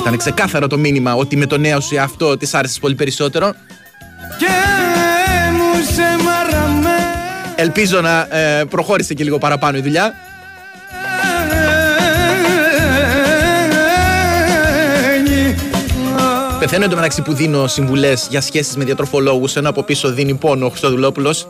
Ήταν 0.00 0.16
ξεκάθαρο 0.16 0.66
το 0.66 0.78
μήνυμα 0.78 1.14
ότι 1.14 1.36
με 1.36 1.46
το 1.46 1.58
νέο 1.58 1.80
σου 1.80 2.00
αυτό 2.00 2.36
της 2.36 2.54
άρεσες 2.54 2.78
πολύ 2.78 2.94
περισσότερο. 2.94 3.52
Και 4.38 4.46
μου 5.52 5.82
σε 5.94 6.24
μαραμένη 6.24 7.02
Ελπίζω 7.56 8.00
να 8.00 8.36
ε, 8.36 8.64
προχώρησε 8.64 9.14
και 9.14 9.24
λίγο 9.24 9.38
παραπάνω 9.38 9.78
η 9.78 9.80
δουλειά. 9.80 10.14
Πεθαίνω 16.58 16.84
εντωμεταξύ 16.84 17.22
που 17.22 17.32
δίνω 17.32 17.66
συμβουλές 17.66 18.26
για 18.30 18.40
σχέσεις 18.40 18.76
με 18.76 18.84
διατροφολόγους, 18.84 19.56
ενώ 19.56 19.68
από 19.68 19.82
πίσω 19.82 20.12
δίνει 20.12 20.34
πόνο 20.34 20.66
ο 20.66 20.68
Χριστοδουλόπουλος. 20.68 21.46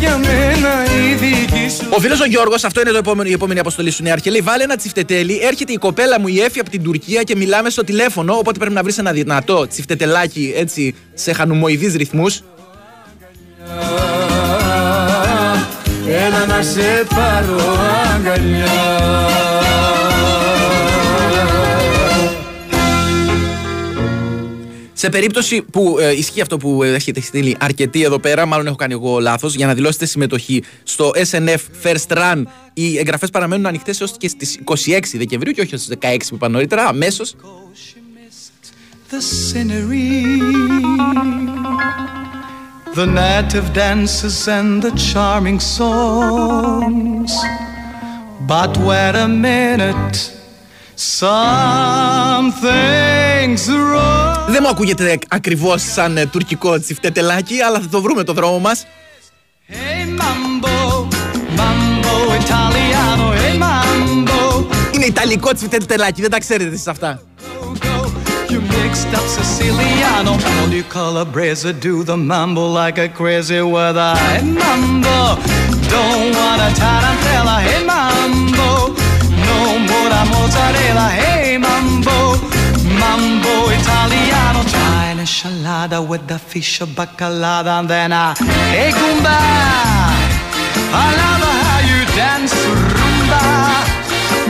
Για 0.00 0.18
μένα 0.18 0.84
η 0.84 1.14
δική 1.14 1.68
σου 1.68 1.88
Ο 1.90 2.00
φίλος 2.00 2.20
ο 2.20 2.24
Γιώργος, 2.24 2.64
αυτό 2.64 2.80
είναι 2.80 2.90
το 2.90 2.96
επόμενο, 2.96 3.28
η 3.28 3.32
επόμενη 3.32 3.60
αποστολή 3.60 3.90
σου, 3.90 4.02
Νεάρχε. 4.02 4.30
Λέει: 4.30 4.40
Βάλε 4.40 4.62
ένα 4.62 4.76
τσιφτετέλι. 4.76 5.38
Έρχεται 5.42 5.72
η 5.72 5.76
κοπέλα 5.76 6.20
μου 6.20 6.28
η 6.28 6.40
Εφη 6.40 6.60
από 6.60 6.70
την 6.70 6.82
Τουρκία 6.82 7.22
και 7.22 7.36
μιλάμε 7.36 7.70
στο 7.70 7.84
τηλέφωνο. 7.84 8.34
Οπότε 8.34 8.58
πρέπει 8.58 8.74
να 8.74 8.82
βρεις 8.82 8.98
ένα 8.98 9.12
δυνατό 9.12 9.66
τσιφτετελάκι 9.68 10.52
έτσι 10.56 10.94
σε 11.14 11.32
χανουμοειδεί 11.32 11.96
ρυθμούς. 11.96 12.42
Έλα 16.08 16.46
να 16.46 16.62
σε 16.62 17.06
πάρω 17.14 17.78
αγκαλιά 18.14 19.20
Σε 25.00 25.08
περίπτωση 25.08 25.62
που 25.62 25.96
ε, 26.00 26.16
ισχύει 26.16 26.40
αυτό 26.40 26.56
που 26.56 26.82
ε, 26.82 26.94
έχετε 26.94 27.20
στείλει 27.20 27.56
αρκετοί 27.60 28.02
εδώ 28.02 28.18
πέρα, 28.18 28.46
μάλλον 28.46 28.66
έχω 28.66 28.76
κάνει 28.76 28.92
εγώ 28.92 29.18
λάθος, 29.18 29.54
για 29.54 29.66
να 29.66 29.74
δηλώσετε 29.74 30.06
συμμετοχή 30.06 30.62
στο 30.82 31.10
SNF 31.30 31.58
First 31.82 32.16
Run, 32.16 32.42
οι 32.74 32.98
εγγραφές 32.98 33.30
παραμένουν 33.30 33.66
ανοιχτές 33.66 34.00
έως 34.00 34.14
και 34.18 34.28
στις 34.28 34.58
26 34.64 35.00
Δεκεμβρίου 35.14 35.52
και 35.52 35.60
όχι 35.60 35.76
στι 35.76 35.98
16 36.00 36.16
που 36.28 36.34
είπα 36.34 36.48
νωρίτερα, 36.48 36.84
αμέσως. 36.84 37.34
the 39.10 39.20
scenery, 39.20 40.22
the 42.98 43.06
native 43.06 43.68
dances 43.72 44.38
and 44.58 44.82
the 44.82 44.92
charming 45.10 45.60
songs. 45.78 47.32
But 48.52 48.72
wait 48.88 49.14
a 49.26 49.28
minute, 49.28 50.16
something's 51.00 52.60
wrong. 53.68 54.48
Δεν 54.48 54.58
μου 54.62 54.68
ακούγεται 54.68 55.18
ακριβώ 55.28 55.78
σαν 55.78 56.16
ε, 56.16 56.26
τουρκικό 56.26 56.80
τσιφτετελάκι, 56.80 57.60
αλλά 57.60 57.80
θα 57.80 57.88
το 57.88 58.00
βρούμε 58.02 58.22
το 58.22 58.32
δρόμο 58.32 58.58
μα. 58.58 58.70
Hey 59.72 60.04
mambo, 60.20 60.76
mambo 61.58 62.12
Italiano, 62.40 63.26
hey 63.32 63.54
mambo. 63.58 64.66
Είναι 64.94 65.04
ιταλικό 65.04 65.52
τσιτελτελάκι, 65.52 66.20
δεν 66.20 66.30
τα 66.30 66.38
ξέρετε 66.38 66.74
εσείς 66.74 66.86
αυτά. 66.86 67.22
You 68.52 68.60
mixed 68.74 69.12
up 69.18 69.26
Siciliano, 69.36 70.32
all 70.58 70.72
you 70.78 70.84
Calabrese 70.94 71.72
do 71.86 71.94
the 72.10 72.16
mambo 72.16 72.64
like 72.80 72.98
a 72.98 73.08
crazy 73.18 73.60
weather. 73.74 74.12
Hey 74.16 74.42
mambo, 74.60 75.18
don't 75.92 76.30
wanna 76.38 76.68
tarantella. 76.80 77.56
Hey 77.66 77.80
mambo, 77.90 77.90
no 77.90 77.90
more 77.90 77.94
la 77.94 77.99
mozzarella. 80.50 81.06
Hey 81.20 81.58
mambo, 81.58 82.16
mambo 83.02 83.52
Italiano. 83.78 84.60
Try 84.74 85.04
an 85.12 85.18
enchilada 85.24 85.98
with 86.10 86.24
the 86.30 86.38
fish 86.50 86.80
bacalada, 86.96 87.72
and 87.80 87.88
then 87.92 88.12
I, 88.12 88.34
hey 88.74 88.90
Goomba, 88.98 89.38
I 91.02 91.06
love 91.20 91.44
how 91.66 91.80
you 91.90 92.00
dance 92.18 92.54
rumba. 92.96 93.42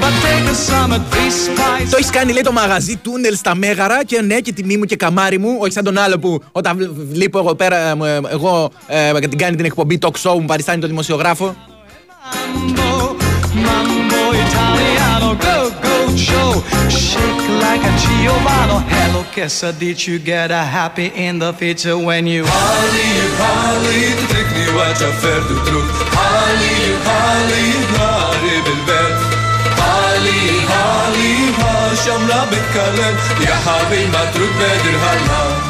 But 0.00 0.14
take 0.24 0.44
the 0.50 0.54
summer 0.68 1.00
this 1.12 1.34
spice. 1.46 1.90
Το 1.90 1.96
έχεις 1.96 2.10
κάνει 2.10 2.32
λέει 2.32 2.42
το 2.42 2.52
μαγαζί 2.52 2.96
τούνελ 2.96 3.34
στα 3.36 3.54
Μέγαρα 3.54 4.04
και 4.04 4.20
ναι 4.20 4.40
και 4.40 4.52
τιμή 4.52 4.76
μου 4.76 4.84
και 4.84 4.96
καμάρι 4.96 5.38
μου. 5.38 5.56
Όχι 5.60 5.72
σαν 5.72 5.84
τον 5.84 5.98
άλλο 5.98 6.18
που 6.18 6.42
όταν 6.52 6.76
βλ- 6.76 6.90
βλέπω 7.12 7.38
εγώ 7.38 7.54
πέρα, 7.54 7.76
ε, 7.76 7.90
ε, 7.90 8.20
εγώ 8.30 8.70
ε, 8.86 9.18
την 9.18 9.38
κάνει 9.38 9.56
την 9.56 9.64
εκπομπή 9.64 9.98
talk 10.02 10.30
show 10.30 10.34
μου 10.40 10.44
παριστάνει 10.44 10.80
τον 10.80 10.88
δημοσιογράφο. 10.88 11.56
show. 16.30 16.52
Shake 16.88 17.46
like 17.64 17.82
a 17.82 17.92
Giovanni. 18.02 18.78
Hello, 18.94 19.22
Kessa, 19.34 19.70
did 19.78 19.98
you 20.06 20.18
get 20.18 20.50
a 20.50 20.64
happy 20.78 21.06
in 21.26 21.38
the 21.38 21.52
future 21.52 21.98
when 21.98 22.26
you... 22.26 22.44
Holly, 22.46 23.10
Holly, 23.42 24.00
the 24.18 24.24
trick 24.30 24.48
me 24.56 24.64
watch 24.76 25.00
a 25.02 25.10
fair 25.20 25.40
to 25.48 25.56
truth. 25.66 25.90
Hali, 26.16 26.76
hali, 27.06 27.64
trekni 27.70 27.80
vața 27.80 27.80
ferdu 27.80 27.86
trup. 27.86 27.90
Hali, 27.90 27.90
I'm 28.42 28.86
belbel. 28.86 29.12
Hali, 29.80 30.40
hali, 30.70 31.32
ha, 31.58 31.72
shamla 32.02 32.40
bekalen. 32.50 33.14
Ya 33.46 33.56
habil 33.64 34.06
matruk 34.14 34.52
bedir 34.58 34.96
halal. 35.04 35.69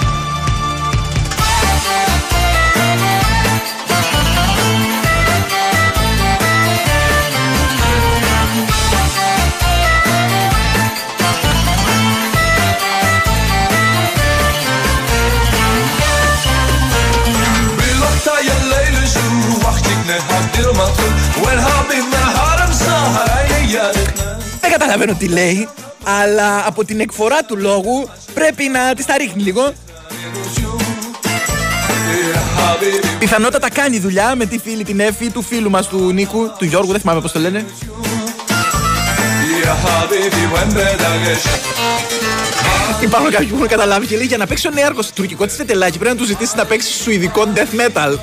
Δεν 24.60 24.70
καταλαβαίνω 24.70 25.14
τι 25.14 25.28
λέει, 25.28 25.68
αλλά 26.04 26.66
από 26.66 26.84
την 26.84 27.00
εκφορά 27.00 27.42
του 27.42 27.56
λόγου 27.56 28.08
πρέπει 28.34 28.68
να 28.68 28.94
της 28.94 29.06
τα 29.06 29.16
ρίχνει 29.16 29.42
λίγο. 29.42 29.72
Πιθανότατα 33.18 33.70
κάνει 33.70 33.98
δουλειά 33.98 34.34
με 34.36 34.46
τη 34.46 34.58
φίλη 34.58 34.84
την 34.84 35.00
έφη 35.00 35.30
του 35.30 35.42
φίλου 35.42 35.70
μας 35.70 35.88
του 35.88 36.12
Νίκου, 36.12 36.52
του 36.58 36.64
Γιώργου, 36.64 36.90
δεν 36.90 37.00
θυμάμαι 37.00 37.20
πώς 37.20 37.32
το 37.32 37.38
λένε. 37.38 37.64
Υπάρχουν 43.00 43.30
κάποιοι 43.30 43.46
που 43.46 43.54
έχουν 43.54 43.68
καταλάβει 43.68 44.06
και 44.06 44.16
λέει 44.16 44.26
για 44.26 44.36
να 44.36 44.46
παίξει 44.46 44.68
ο 44.68 44.70
νέαρχος 44.70 45.10
τουρκικό 45.10 45.46
της 45.46 45.56
φετελάκι 45.56 45.98
πρέπει 45.98 46.14
να 46.14 46.20
του 46.20 46.26
ζητήσεις 46.26 46.54
να 46.54 46.64
παίξεις 46.64 47.02
σουηδικό 47.02 47.48
death 47.54 47.96
metal. 47.96 48.18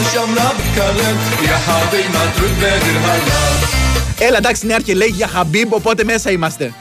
Ya 0.00 0.24
Έλα 4.18 4.36
εντάξει 4.36 4.66
είναι 4.66 4.76
και 4.84 4.94
λέει 4.94 5.08
για 5.08 5.26
Χαμπίμπ 5.26 5.72
οπότε 5.72 6.04
μέσα 6.04 6.30
είμαστε 6.30 6.72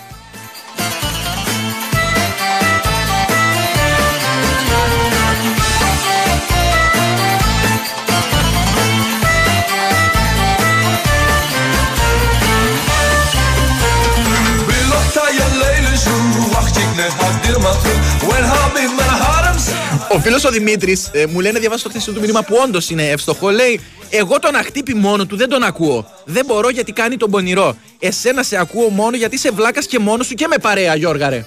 ο 20.12 20.20
φίλο 20.20 20.44
ο 20.46 20.50
Δημήτρη 20.50 20.98
ε, 21.12 21.26
μου 21.26 21.42
να 21.42 21.60
διαβάσω 21.60 21.84
το 21.84 21.90
χθεσινό 21.90 22.16
του 22.16 22.22
μήνυμα 22.22 22.44
που 22.44 22.56
όντω 22.64 22.80
είναι 22.90 23.08
εύστοχο. 23.08 23.50
Λέει: 23.50 23.82
Εγώ 24.10 24.40
τον 24.40 24.56
αχτύπη 24.56 24.94
μόνο 24.96 25.26
του 25.26 25.36
δεν 25.36 25.50
τον 25.50 25.64
ακούω. 25.64 26.06
Δεν 26.26 26.46
μπορώ 26.46 26.70
γιατί 26.70 26.92
κάνει 26.92 27.18
τον 27.18 27.32
πονηρό. 27.32 27.76
Εσένα 28.00 28.44
σε 28.44 28.58
ακούω 28.58 28.90
μόνο 28.90 29.18
γιατί 29.18 29.38
σε 29.38 29.52
βλάκα 29.52 29.82
και 29.82 30.00
μόνο 30.00 30.24
σου 30.24 30.34
και 30.34 30.48
με 30.48 30.58
παρέα, 30.58 30.96
Γιώργαρε. 30.96 31.46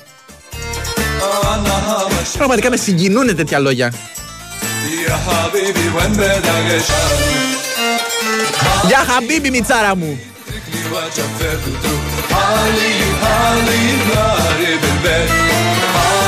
Πραγματικά 2.37 2.71
με 2.71 2.77
συγκινούν 2.77 3.37
τέτοια 3.37 3.59
λόγια. 3.59 3.93
Γεια 8.87 9.05
χαμπίμπι 9.09 9.51
μιτσάρα 9.51 9.97
μου 9.97 10.19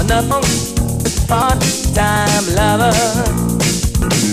nothing 0.01 0.45
but 1.03 1.17
part-time 1.29 2.47
lover. 2.55 2.93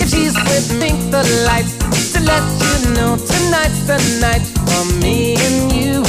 If 0.02 0.10
she's 0.10 0.36
with 0.36 0.80
Pink 0.80 1.12
the 1.12 1.24
Lights 1.46 1.76
to 2.14 2.20
let 2.22 2.44
you 2.64 2.94
know 2.94 3.18
tonight's 3.18 3.82
the 3.88 3.98
night 4.22 4.46
for 4.68 4.84
me 5.02 5.36
and 5.36 5.72
you, 5.74 6.04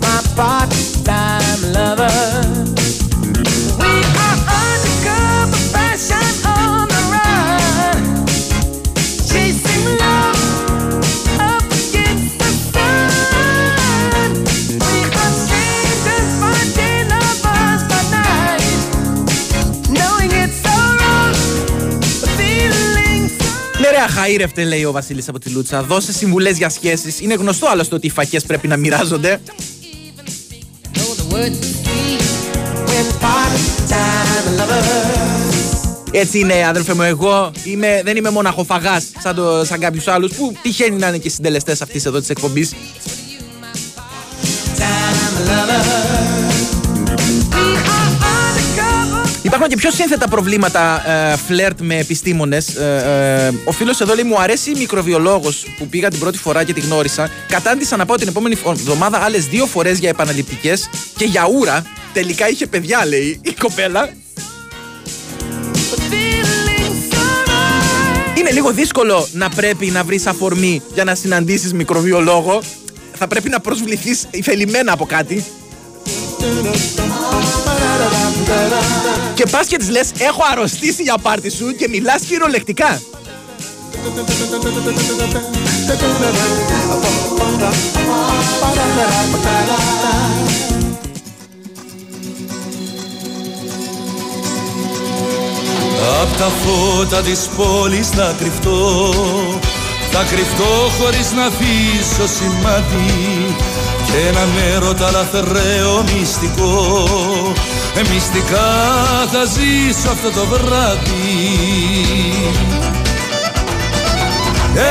my 0.00 0.22
part-time 0.36 1.72
lover. 1.72 2.77
Ναι, 24.08 24.14
ρε, 24.14 24.20
αχαήρευτε, 24.20 24.64
λέει 24.64 24.84
ο 24.84 24.92
Βασίλης 24.92 25.28
από 25.28 25.38
τη 25.38 25.50
Λούτσα. 25.50 25.82
Δώσε 25.82 26.12
συμβουλές 26.12 26.56
για 26.56 26.68
σχέσεις. 26.68 27.20
Είναι 27.20 27.34
γνωστό 27.34 27.66
άλλωστε 27.66 27.94
ότι 27.94 28.06
οι 28.06 28.10
φακές 28.10 28.44
πρέπει 28.44 28.68
να 28.68 28.76
μοιράζονται. 28.76 29.40
the 31.20 31.34
words 31.34 31.58
sweet 31.82 32.22
when 32.88 33.06
part-time 33.22 34.46
lovers. 34.58 35.38
Έτσι 36.10 36.38
είναι, 36.38 36.66
αδελφέ 36.66 36.94
μου. 36.94 37.02
Εγώ 37.02 37.52
είμαι, 37.64 38.00
δεν 38.04 38.16
είμαι 38.16 38.30
μοναχοφαγά 38.30 39.02
σαν, 39.22 39.34
το, 39.34 39.64
σαν 39.64 39.80
κάποιους 39.80 40.08
άλλους 40.08 40.32
που 40.32 40.52
τυχαίνει 40.62 40.98
να 40.98 41.08
είναι 41.08 41.18
και 41.18 41.28
συντελεστές 41.28 41.82
αυτής 41.82 42.04
εδώ 42.04 42.20
της 42.20 42.28
εκπομπής. 42.28 42.72
Υπάρχουν 49.60 49.76
και 49.78 49.88
πιο 49.88 49.96
σύνθετα 49.96 50.28
προβλήματα 50.28 51.10
ε, 51.10 51.36
φλερτ 51.36 51.80
με 51.80 51.98
επιστήμονες. 51.98 52.68
ο 53.64 53.72
φίλος 53.72 54.00
εδώ 54.00 54.14
λέει: 54.14 54.24
Μου 54.24 54.40
αρέσει 54.40 54.70
η 54.70 54.74
μικροβιολόγος 54.78 55.66
που 55.78 55.86
πήγα 55.88 56.08
την 56.08 56.18
πρώτη 56.18 56.38
φορά 56.38 56.64
και 56.64 56.72
τη 56.72 56.80
γνώρισα. 56.80 57.30
Κατάντησα 57.48 57.96
να 57.96 58.06
πάω 58.06 58.16
την 58.16 58.28
επόμενη 58.28 58.54
φο- 58.54 58.70
εβδομάδα 58.70 59.18
άλλες 59.18 59.46
δύο 59.46 59.66
φορές 59.66 59.98
για 59.98 60.08
επαναληπτικές 60.08 60.90
και 61.16 61.24
για 61.24 61.48
ούρα. 61.54 61.82
Τελικά 62.12 62.48
είχε 62.48 62.66
παιδιά, 62.66 63.06
λέει 63.06 63.40
η 63.42 63.52
κοπέλα. 63.60 64.08
Είναι 68.34 68.50
λίγο 68.50 68.70
δύσκολο 68.72 69.28
να 69.32 69.48
πρέπει 69.48 69.86
να 69.86 70.04
βρεις 70.04 70.26
αφορμή 70.26 70.82
για 70.94 71.04
να 71.04 71.14
συναντήσεις 71.14 71.72
μικροβιολόγο. 71.72 72.62
θα 73.14 73.26
πρέπει 73.26 73.48
να 73.48 73.60
προσβληθείς 73.60 74.26
θελημένα 74.42 74.92
από 74.92 75.06
κάτι. 75.06 75.44
Και 79.34 79.46
πας 79.50 79.66
και 79.66 79.76
της 79.76 79.88
λες 79.88 80.10
έχω 80.18 80.42
αρρωστήσει 80.52 81.02
για 81.02 81.18
πάρτι 81.22 81.50
σου 81.50 81.74
και 81.74 81.88
μιλάς 81.88 82.22
χειρολεκτικά. 82.24 83.00
Απ' 96.22 96.36
τα 96.36 96.50
φώτα 96.64 97.22
της 97.22 97.48
πόλης 97.56 98.08
θα 98.08 98.34
κρυφτώ 98.38 99.67
Θα 100.20 100.24
κρυφτώ 100.24 100.90
χωρίς 100.98 101.32
να 101.32 101.44
αφήσω 101.44 102.26
σημάδι 102.36 103.54
Και 104.06 104.28
ένα 104.28 104.46
έρωτα 104.74 105.10
λαθρέο 105.10 106.04
μυστικό. 106.14 107.04
Ε, 107.94 108.00
Μυστικά 108.12 108.70
θα 109.32 109.44
ζήσω 109.44 110.10
αυτό 110.10 110.30
το 110.30 110.46
βράδυ. 110.46 111.12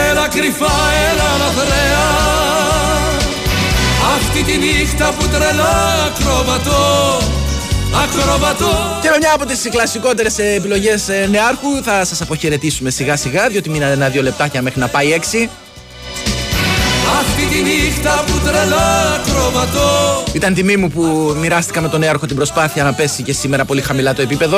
Έλα 0.10 0.28
κρυφά, 0.28 0.76
έλα 1.12 1.30
λαθρέα 1.38 2.08
Αυτή 4.16 4.44
τη 4.44 4.58
νύχτα 4.58 5.14
που 5.20 5.28
τρελά 5.28 5.94
ακροβατώ 6.06 7.18
Ακροβατώ 7.94 9.00
Και 9.02 9.10
με 9.10 9.18
μια 9.20 9.34
από 9.34 9.46
τις 9.46 9.68
κλασικότερες 9.72 10.38
επιλογές 10.38 11.08
νεάρχου 11.30 11.84
θα 11.84 12.06
σας 12.06 12.22
αποχαιρετήσουμε 12.22 12.90
σιγά 12.90 13.16
σιγά, 13.16 13.48
διότι 13.50 13.70
μείνανε 13.70 13.94
ένα-δύο 13.94 14.22
λεπτάκια 14.22 14.62
μέχρι 14.62 14.80
να 14.80 14.88
πάει 14.88 15.14
έξι. 15.14 15.50
Αυτή 17.20 17.46
τη 17.46 17.62
νύχτα 17.62 18.24
που 18.26 18.40
τρελά 18.46 19.14
ακροβατώ 19.14 20.24
Ήταν 20.34 20.54
τιμή 20.54 20.78
μου 20.78 20.90
που 20.90 21.36
μοιράστηκα 21.40 21.82
με 21.82 21.90
τον 21.90 22.00
νεάρχο 22.00 22.26
την 22.26 22.36
προσπάθεια 22.36 22.84
να 22.84 22.94
πέσει 22.94 23.24
και 23.24 23.34
σήμερα 23.34 23.66
πολύ 23.66 23.82
χαμηλά 23.82 24.14
το 24.14 24.22
επίπεδο. 24.22 24.58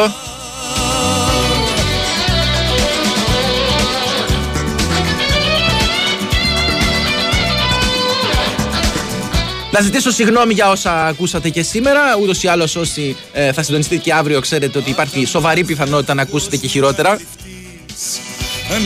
Να 9.72 9.82
ζητήσω 9.82 10.12
συγγνώμη 10.12 10.54
για 10.54 10.70
όσα 10.70 11.06
ακούσατε 11.06 11.50
και 11.50 11.62
σήμερα. 11.62 12.02
Ούτως 12.22 12.44
ή 12.44 12.48
άλλως, 12.48 12.76
όσοι 12.76 13.16
ε, 13.32 13.54
θα 13.54 13.64
συντονιστείτε 13.64 14.02
και 14.02 14.14
αύριο, 14.14 14.40
ξέρετε 14.40 14.78
ότι 14.78 14.90
υπάρχει 14.90 15.26
σοβαρή 15.26 15.64
πιθανότητα 15.64 16.14
να 16.14 16.22
ακούσετε 16.22 16.58
και 16.58 16.68
χειρότερα. 16.68 17.20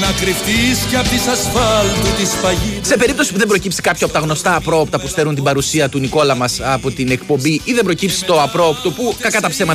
Να 0.01 0.11
κρυφτείς 0.11 0.85
κι 0.89 0.95
απ' 0.95 1.07
τις 1.07 1.27
ασφάλτου 1.27 2.07
της 2.17 2.29
παγίδας 2.41 2.87
Σε 2.87 2.97
περίπτωση 2.97 3.31
που 3.31 3.37
δεν 3.37 3.47
προκύψει 3.47 3.81
κάποιο 3.81 4.05
από 4.05 4.15
τα 4.15 4.21
γνωστά 4.21 4.55
απρόοπτα 4.55 4.99
που 4.99 5.07
στερούν 5.07 5.35
την 5.35 5.43
παρουσία 5.43 5.89
του 5.89 5.99
Νικόλα 5.99 6.35
μας 6.35 6.59
από 6.63 6.91
την 6.91 7.11
εκπομπή 7.11 7.61
ή 7.63 7.73
δεν 7.73 7.83
προκύψει 7.83 8.25
το 8.25 8.41
απρόοπτο 8.41 8.91
που 8.91 9.15
κακά 9.19 9.41
τα 9.41 9.49
ψέματα 9.49 9.71